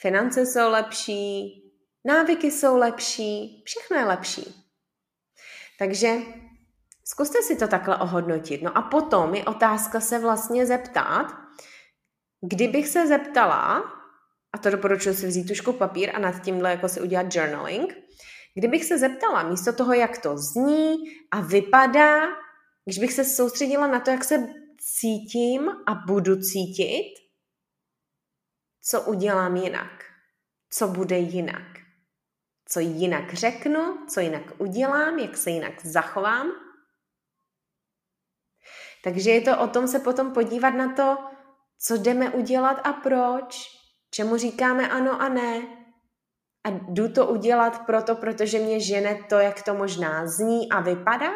finance 0.02 0.46
jsou 0.46 0.70
lepší, 0.70 1.54
návyky 2.06 2.52
jsou 2.52 2.78
lepší, 2.78 3.64
všechno 3.66 3.98
je 3.98 4.06
lepší. 4.06 4.56
Takže 5.80 6.18
zkuste 7.06 7.42
si 7.42 7.56
to 7.56 7.68
takhle 7.68 7.98
ohodnotit. 7.98 8.62
No 8.62 8.78
a 8.78 8.82
potom 8.82 9.36
je 9.36 9.46
otázka 9.46 10.00
se 10.00 10.20
vlastně 10.20 10.66
zeptat, 10.66 11.34
kdybych 12.50 12.88
se 12.88 13.08
zeptala, 13.08 13.84
a 14.54 14.58
to 14.58 14.70
doporučuji 14.70 15.16
si 15.16 15.28
vzít 15.28 15.48
tušku 15.48 15.74
papír 15.74 16.12
a 16.14 16.20
nad 16.20 16.44
tímhle 16.44 16.72
jako 16.72 16.90
si 16.90 17.02
udělat 17.02 17.36
journaling, 17.36 17.98
kdybych 18.58 18.86
se 18.86 18.98
zeptala 18.98 19.44
místo 19.44 19.74
toho, 19.74 19.94
jak 19.94 20.18
to 20.18 20.38
zní 20.38 20.96
a 21.32 21.42
vypadá, 21.42 22.22
když 22.86 23.00
bych 23.00 23.14
se 23.14 23.26
soustředila 23.26 23.88
na 23.88 24.00
to, 24.00 24.12
jak 24.12 24.24
se 24.24 24.48
cítím 25.00 25.70
a 25.88 25.96
budu 26.08 26.36
cítit, 26.36 27.21
co 28.82 29.02
udělám 29.02 29.56
jinak, 29.56 30.06
co 30.70 30.88
bude 30.88 31.18
jinak, 31.18 31.80
co 32.66 32.80
jinak 32.80 33.34
řeknu, 33.34 34.06
co 34.08 34.20
jinak 34.20 34.44
udělám, 34.58 35.20
jak 35.20 35.38
se 35.38 35.50
jinak 35.50 35.86
zachovám. 35.86 36.52
Takže 39.04 39.32
je 39.32 39.42
to 39.42 39.60
o 39.60 39.68
tom 39.68 39.88
se 39.88 40.00
potom 40.00 40.34
podívat 40.34 40.70
na 40.70 40.94
to, 40.94 41.18
co 41.80 41.98
jdeme 41.98 42.30
udělat 42.30 42.82
a 42.84 42.94
proč, 42.94 43.68
čemu 44.12 44.38
říkáme 44.38 44.90
ano 44.90 45.22
a 45.22 45.30
ne. 45.30 45.78
A 46.64 46.70
jdu 46.70 47.14
to 47.14 47.28
udělat 47.28 47.86
proto, 47.86 48.16
protože 48.16 48.60
mě 48.60 48.80
žene 48.80 49.24
to, 49.30 49.36
jak 49.36 49.64
to 49.64 49.74
možná 49.74 50.28
zní 50.28 50.72
a 50.72 50.80
vypadá, 50.80 51.32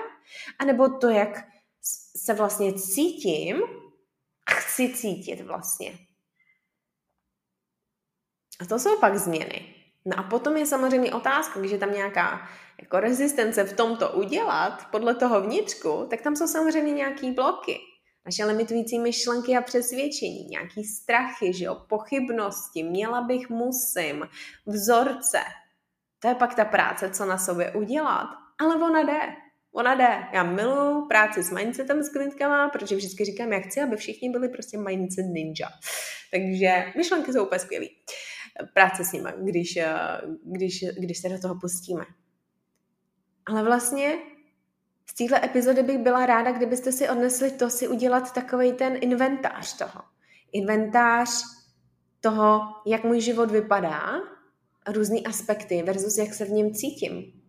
anebo 0.59 0.89
to, 0.89 1.09
jak 1.09 1.43
se 2.17 2.33
vlastně 2.33 2.73
cítím 2.73 3.61
a 4.45 4.51
chci 4.51 4.93
cítit 4.93 5.41
vlastně. 5.41 5.97
A 8.61 8.65
to 8.65 8.79
jsou 8.79 8.99
pak 8.99 9.17
změny. 9.17 9.75
No 10.05 10.19
a 10.19 10.23
potom 10.23 10.57
je 10.57 10.65
samozřejmě 10.65 11.13
otázka, 11.13 11.59
když 11.59 11.71
je 11.71 11.77
tam 11.77 11.91
nějaká 11.91 12.49
jako 12.81 12.99
rezistence 12.99 13.63
v 13.63 13.73
tomto 13.73 14.09
udělat, 14.09 14.87
podle 14.91 15.15
toho 15.15 15.41
vnitřku, 15.41 16.07
tak 16.09 16.21
tam 16.21 16.35
jsou 16.35 16.47
samozřejmě 16.47 16.91
nějaký 16.91 17.31
bloky. 17.31 17.77
Naše 18.25 18.45
limitující 18.45 18.99
myšlenky 18.99 19.57
a 19.57 19.61
přesvědčení, 19.61 20.47
nějaký 20.49 20.83
strachy, 20.83 21.53
že 21.53 21.65
jo, 21.65 21.75
pochybnosti, 21.89 22.83
měla 22.83 23.21
bych, 23.21 23.49
musím, 23.49 24.29
vzorce. 24.65 25.39
To 26.19 26.27
je 26.27 26.35
pak 26.35 26.55
ta 26.55 26.65
práce, 26.65 27.09
co 27.09 27.25
na 27.25 27.37
sobě 27.37 27.71
udělat. 27.71 28.27
Ale 28.59 28.75
ona 28.75 29.03
jde. 29.03 29.19
Ona 29.73 29.95
jde. 29.95 30.23
Já 30.33 30.43
miluji 30.43 31.07
práci 31.07 31.43
s 31.43 31.51
mindsetem 31.51 32.03
s 32.03 32.09
klientkama, 32.09 32.69
protože 32.69 32.95
vždycky 32.95 33.25
říkám, 33.25 33.53
jak 33.53 33.63
chci, 33.63 33.81
aby 33.81 33.95
všichni 33.95 34.29
byli 34.29 34.49
prostě 34.49 34.77
mindset 34.77 35.25
ninja. 35.25 35.67
Takže 36.31 36.91
myšlenky 36.97 37.33
jsou 37.33 37.45
úplně 37.45 37.59
skvělý. 37.59 37.89
Práce 38.73 39.05
s 39.05 39.11
nimi, 39.11 39.29
když, 39.37 39.77
eh, 39.77 39.93
když, 40.43 40.85
když 40.99 41.17
se 41.17 41.29
do 41.29 41.39
toho 41.39 41.59
pustíme. 41.59 42.05
Ale 43.47 43.63
vlastně 43.63 44.17
z 45.05 45.13
téhle 45.13 45.45
epizody 45.45 45.83
bych 45.83 45.97
byla 45.97 46.25
ráda, 46.25 46.51
kdybyste 46.51 46.91
si 46.91 47.09
odnesli 47.09 47.51
to 47.51 47.69
si 47.69 47.87
udělat 47.87 48.33
takový 48.33 48.73
ten 48.73 48.97
inventář 49.01 49.77
toho. 49.77 50.01
Inventář 50.51 51.29
toho, 52.21 52.61
jak 52.85 53.03
můj 53.03 53.21
život 53.21 53.51
vypadá, 53.51 54.11
různý 54.87 55.25
aspekty 55.25 55.83
versus 55.83 56.17
jak 56.17 56.33
se 56.33 56.45
v 56.45 56.49
něm 56.49 56.73
cítím. 56.73 57.41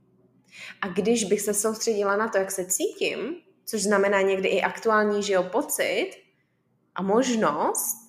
A 0.80 0.88
když 0.88 1.24
bych 1.24 1.40
se 1.40 1.54
soustředila 1.54 2.16
na 2.16 2.28
to, 2.28 2.38
jak 2.38 2.50
se 2.50 2.64
cítím, 2.64 3.18
což 3.64 3.82
znamená 3.82 4.20
někdy 4.20 4.48
i 4.48 4.62
aktuální 4.62 5.22
že 5.22 5.32
jo, 5.32 5.42
pocit 5.42 6.10
a 6.94 7.02
možnost, 7.02 8.05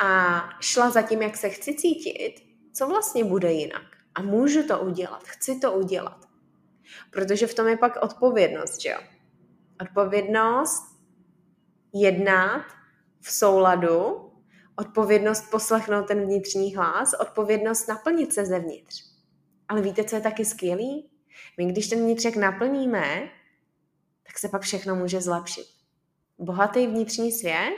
a 0.00 0.40
šla 0.60 0.90
za 0.90 1.02
tím, 1.02 1.22
jak 1.22 1.36
se 1.36 1.48
chci 1.48 1.74
cítit, 1.74 2.34
co 2.72 2.86
vlastně 2.86 3.24
bude 3.24 3.52
jinak. 3.52 3.96
A 4.14 4.22
můžu 4.22 4.66
to 4.66 4.80
udělat, 4.80 5.24
chci 5.24 5.60
to 5.60 5.72
udělat. 5.72 6.28
Protože 7.10 7.46
v 7.46 7.54
tom 7.54 7.68
je 7.68 7.76
pak 7.76 8.02
odpovědnost, 8.02 8.80
že 8.80 8.88
jo? 8.88 8.98
Odpovědnost 9.82 10.82
jednat 11.94 12.64
v 13.20 13.32
souladu, 13.32 14.30
odpovědnost 14.76 15.50
poslechnout 15.50 16.08
ten 16.08 16.20
vnitřní 16.20 16.76
hlas, 16.76 17.14
odpovědnost 17.20 17.88
naplnit 17.88 18.32
se 18.32 18.46
zevnitř. 18.46 19.04
Ale 19.68 19.82
víte, 19.82 20.04
co 20.04 20.16
je 20.16 20.22
taky 20.22 20.44
skvělý? 20.44 21.10
My, 21.58 21.66
když 21.66 21.88
ten 21.88 21.98
vnitřek 21.98 22.36
naplníme, 22.36 23.30
tak 24.26 24.38
se 24.38 24.48
pak 24.48 24.62
všechno 24.62 24.96
může 24.96 25.20
zlepšit. 25.20 25.66
Bohatý 26.38 26.86
vnitřní 26.86 27.32
svět, 27.32 27.76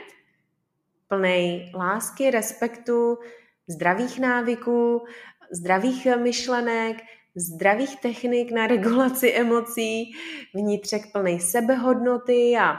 plný 1.13 1.71
lásky, 1.75 2.31
respektu, 2.31 3.17
zdravých 3.67 4.19
návyků, 4.19 5.05
zdravých 5.51 6.07
myšlenek, 6.15 6.97
zdravých 7.35 7.99
technik 7.99 8.51
na 8.51 8.67
regulaci 8.67 9.33
emocí, 9.33 10.15
vnitřek 10.55 11.11
plný 11.11 11.39
sebehodnoty 11.39 12.57
a 12.59 12.77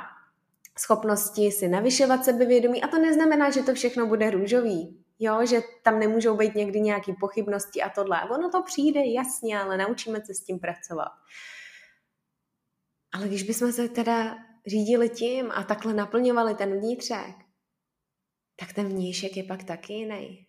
schopnosti 0.79 1.51
si 1.51 1.69
navyšovat 1.69 2.25
sebevědomí. 2.25 2.83
A 2.83 2.89
to 2.89 2.99
neznamená, 2.99 3.51
že 3.51 3.63
to 3.63 3.75
všechno 3.75 4.07
bude 4.07 4.31
růžový. 4.31 5.01
Jo, 5.19 5.47
že 5.47 5.61
tam 5.83 5.99
nemůžou 5.99 6.37
být 6.37 6.55
někdy 6.55 6.81
nějaké 6.81 7.13
pochybnosti 7.21 7.83
a 7.83 7.91
tohle. 7.91 8.23
Ono 8.31 8.51
to 8.51 8.63
přijde, 8.63 9.01
jasně, 9.05 9.59
ale 9.59 9.77
naučíme 9.77 10.21
se 10.25 10.35
s 10.35 10.45
tím 10.45 10.59
pracovat. 10.59 11.09
Ale 13.13 13.29
když 13.29 13.43
bychom 13.43 13.73
se 13.73 13.89
teda 13.89 14.37
řídili 14.67 15.09
tím 15.09 15.51
a 15.55 15.63
takhle 15.63 15.95
naplňovali 15.95 16.55
ten 16.55 16.79
vnitřek, 16.79 17.44
tak 18.57 18.73
ten 18.73 18.89
vnějšek 18.89 19.37
je 19.37 19.45
pak 19.45 19.65
taky 19.65 19.93
jiný. 19.93 20.47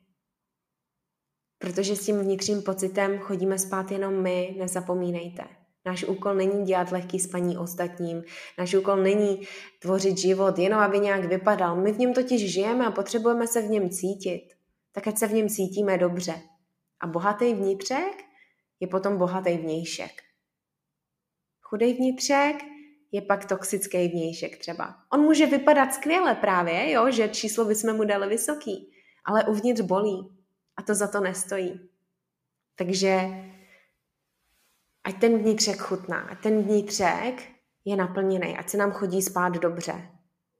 Protože 1.57 1.95
s 1.95 2.05
tím 2.05 2.19
vnitřním 2.19 2.63
pocitem 2.63 3.19
chodíme 3.19 3.59
spát 3.59 3.91
jenom 3.91 4.23
my, 4.23 4.55
nezapomínejte. 4.57 5.43
Náš 5.85 6.03
úkol 6.03 6.35
není 6.35 6.65
dělat 6.65 6.91
lehký 6.91 7.19
spaní 7.19 7.57
ostatním. 7.57 8.23
Náš 8.57 8.73
úkol 8.73 8.95
není 8.95 9.47
tvořit 9.81 10.17
život 10.17 10.59
jenom, 10.59 10.79
aby 10.79 10.99
nějak 10.99 11.25
vypadal. 11.25 11.75
My 11.75 11.91
v 11.91 11.97
něm 11.97 12.13
totiž 12.13 12.53
žijeme 12.53 12.85
a 12.85 12.91
potřebujeme 12.91 13.47
se 13.47 13.61
v 13.61 13.69
něm 13.69 13.89
cítit. 13.89 14.49
Tak 14.91 15.07
ať 15.07 15.17
se 15.17 15.27
v 15.27 15.33
něm 15.33 15.49
cítíme 15.49 15.97
dobře. 15.97 16.41
A 16.99 17.07
bohatý 17.07 17.53
vnitřek 17.53 18.23
je 18.79 18.87
potom 18.87 19.17
bohatý 19.17 19.57
vnějšek. 19.57 20.21
Chudej 21.61 21.93
vnitřek 21.93 22.55
je 23.15 23.21
pak 23.21 23.45
toxický 23.45 24.07
vnějšek 24.07 24.57
třeba. 24.57 24.95
On 25.13 25.21
může 25.21 25.45
vypadat 25.45 25.93
skvěle 25.93 26.35
právě, 26.35 26.91
jo, 26.91 27.11
že 27.11 27.27
číslo 27.27 27.65
bychom 27.65 27.93
mu 27.93 28.03
dali 28.03 28.27
vysoký, 28.27 28.91
ale 29.25 29.43
uvnitř 29.43 29.81
bolí 29.81 30.37
a 30.77 30.81
to 30.83 30.95
za 30.95 31.07
to 31.07 31.19
nestojí. 31.19 31.89
Takže 32.75 33.19
ať 35.03 35.19
ten 35.19 35.37
vnitřek 35.37 35.77
chutná, 35.77 36.19
ať 36.19 36.43
ten 36.43 36.63
vnitřek 36.63 37.43
je 37.85 37.95
naplněný, 37.95 38.57
ať 38.57 38.69
se 38.69 38.77
nám 38.77 38.91
chodí 38.91 39.21
spát 39.21 39.53
dobře, 39.53 40.09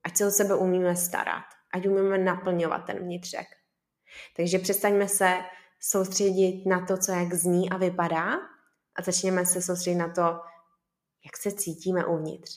ať 0.03 0.17
se 0.17 0.27
o 0.27 0.31
sebe 0.31 0.55
umíme 0.55 0.95
starat, 0.95 1.43
ať 1.73 1.87
umíme 1.87 2.17
naplňovat 2.17 2.85
ten 2.85 2.99
vnitřek. 2.99 3.47
Takže 4.37 4.59
přestaňme 4.59 5.07
se 5.07 5.37
soustředit 5.79 6.65
na 6.65 6.85
to, 6.85 6.97
co 6.97 7.11
jak 7.11 7.33
zní 7.33 7.69
a 7.69 7.77
vypadá 7.77 8.33
a 8.95 9.01
začněme 9.01 9.45
se 9.45 9.61
soustředit 9.61 9.97
na 9.97 10.09
to, 10.09 10.39
jak 11.25 11.37
se 11.37 11.51
cítíme 11.51 12.05
uvnitř. 12.05 12.51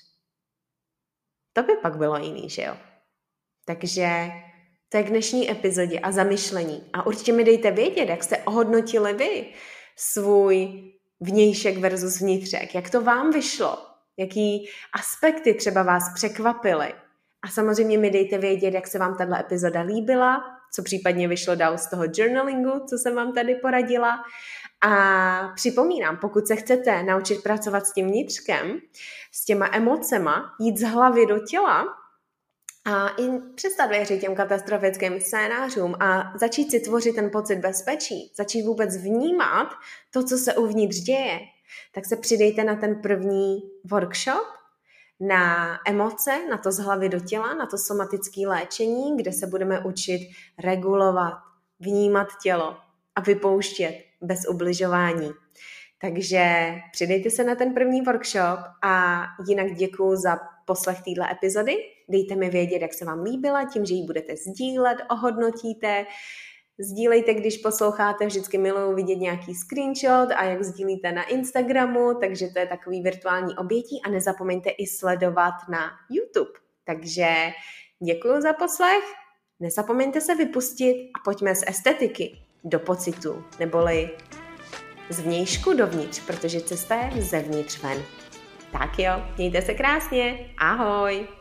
To 1.52 1.62
by 1.62 1.76
pak 1.82 1.96
bylo 1.96 2.16
jiný, 2.16 2.50
že 2.50 2.62
jo? 2.62 2.76
Takže 3.64 4.08
to 4.88 4.96
je 4.96 5.02
k 5.02 5.08
dnešní 5.08 5.50
epizodě 5.50 6.00
a 6.00 6.12
zamyšlení. 6.12 6.90
A 6.92 7.06
určitě 7.06 7.32
mi 7.32 7.44
dejte 7.44 7.70
vědět, 7.70 8.08
jak 8.08 8.24
jste 8.24 8.38
ohodnotili 8.38 9.12
vy 9.12 9.54
svůj 9.96 10.82
vnějšek 11.20 11.78
versus 11.78 12.20
vnitřek. 12.20 12.74
Jak 12.74 12.90
to 12.90 13.02
vám 13.02 13.30
vyšlo? 13.30 13.78
Jaký 14.16 14.68
aspekty 14.92 15.54
třeba 15.54 15.82
vás 15.82 16.14
překvapily? 16.14 16.94
A 17.42 17.48
samozřejmě 17.48 17.98
mi 17.98 18.10
dejte 18.10 18.38
vědět, 18.38 18.74
jak 18.74 18.86
se 18.86 18.98
vám 18.98 19.16
tato 19.16 19.34
epizoda 19.34 19.80
líbila, 19.80 20.44
co 20.74 20.82
případně 20.82 21.28
vyšlo 21.28 21.54
dál 21.54 21.78
z 21.78 21.90
toho 21.90 22.04
journalingu, 22.14 22.86
co 22.88 22.98
jsem 22.98 23.14
vám 23.14 23.32
tady 23.32 23.54
poradila. 23.54 24.24
A 24.80 25.52
připomínám, 25.54 26.16
pokud 26.16 26.46
se 26.46 26.56
chcete 26.56 27.02
naučit 27.02 27.42
pracovat 27.42 27.86
s 27.86 27.92
tím 27.92 28.06
vnitřkem, 28.06 28.78
s 29.32 29.44
těma 29.44 29.68
emocema, 29.72 30.54
jít 30.60 30.78
z 30.78 30.82
hlavy 30.82 31.26
do 31.26 31.38
těla, 31.38 31.84
a 32.84 33.08
i 33.08 33.40
přestat 33.54 33.86
věřit 33.86 34.20
těm 34.20 34.34
katastrofickým 34.34 35.20
scénářům 35.20 35.94
a 36.00 36.32
začít 36.38 36.70
si 36.70 36.80
tvořit 36.80 37.14
ten 37.14 37.30
pocit 37.30 37.56
bezpečí, 37.56 38.32
začít 38.36 38.62
vůbec 38.62 38.96
vnímat 38.96 39.68
to, 40.10 40.24
co 40.24 40.38
se 40.38 40.54
uvnitř 40.54 40.96
děje, 40.96 41.38
tak 41.94 42.06
se 42.06 42.16
přidejte 42.16 42.64
na 42.64 42.76
ten 42.76 43.02
první 43.02 43.62
workshop 43.90 44.46
na 45.20 45.78
emoce, 45.86 46.46
na 46.50 46.58
to 46.58 46.72
z 46.72 46.78
hlavy 46.78 47.08
do 47.08 47.20
těla, 47.20 47.54
na 47.54 47.66
to 47.66 47.78
somatické 47.78 48.40
léčení, 48.46 49.16
kde 49.16 49.32
se 49.32 49.46
budeme 49.46 49.80
učit 49.80 50.20
regulovat, 50.58 51.34
vnímat 51.80 52.28
tělo 52.42 52.76
a 53.18 53.20
vypouštět 53.20 53.94
bez 54.20 54.48
ubližování. 54.48 55.30
Takže 56.00 56.74
přidejte 56.92 57.30
se 57.30 57.44
na 57.44 57.54
ten 57.54 57.74
první 57.74 58.02
workshop 58.02 58.58
a 58.82 59.22
jinak 59.48 59.74
děkuji 59.74 60.16
za 60.16 60.38
poslech 60.66 61.00
téhle 61.02 61.32
epizody. 61.32 61.76
Dejte 62.08 62.36
mi 62.36 62.50
vědět, 62.50 62.82
jak 62.82 62.94
se 62.94 63.04
vám 63.04 63.22
líbila, 63.22 63.64
tím, 63.72 63.84
že 63.84 63.94
ji 63.94 64.06
budete 64.06 64.36
sdílet, 64.36 64.98
ohodnotíte. 65.10 66.06
Sdílejte, 66.78 67.34
když 67.34 67.58
posloucháte, 67.58 68.26
vždycky 68.26 68.58
miluju 68.58 68.94
vidět 68.94 69.16
nějaký 69.16 69.54
screenshot 69.54 70.30
a 70.36 70.44
jak 70.44 70.62
sdílíte 70.62 71.12
na 71.12 71.22
Instagramu, 71.22 72.14
takže 72.20 72.48
to 72.48 72.58
je 72.58 72.66
takový 72.66 73.02
virtuální 73.02 73.56
obětí 73.56 74.00
a 74.04 74.10
nezapomeňte 74.10 74.70
i 74.70 74.86
sledovat 74.86 75.54
na 75.68 75.90
YouTube. 76.10 76.50
Takže 76.84 77.28
děkuji 78.04 78.40
za 78.40 78.52
poslech, 78.52 79.04
nezapomeňte 79.60 80.20
se 80.20 80.34
vypustit 80.34 81.10
a 81.14 81.18
pojďme 81.24 81.54
z 81.54 81.64
estetiky 81.66 82.47
do 82.64 82.78
pocitu, 82.78 83.44
neboli 83.60 84.10
z 85.10 85.20
vnějšku 85.20 85.72
dovnitř, 85.72 86.20
protože 86.20 86.60
cesta 86.60 86.94
je 86.94 87.22
zevnitř 87.22 87.82
ven. 87.82 88.02
Tak 88.72 88.98
jo, 88.98 89.12
mějte 89.36 89.62
se 89.62 89.74
krásně, 89.74 90.50
ahoj! 90.58 91.37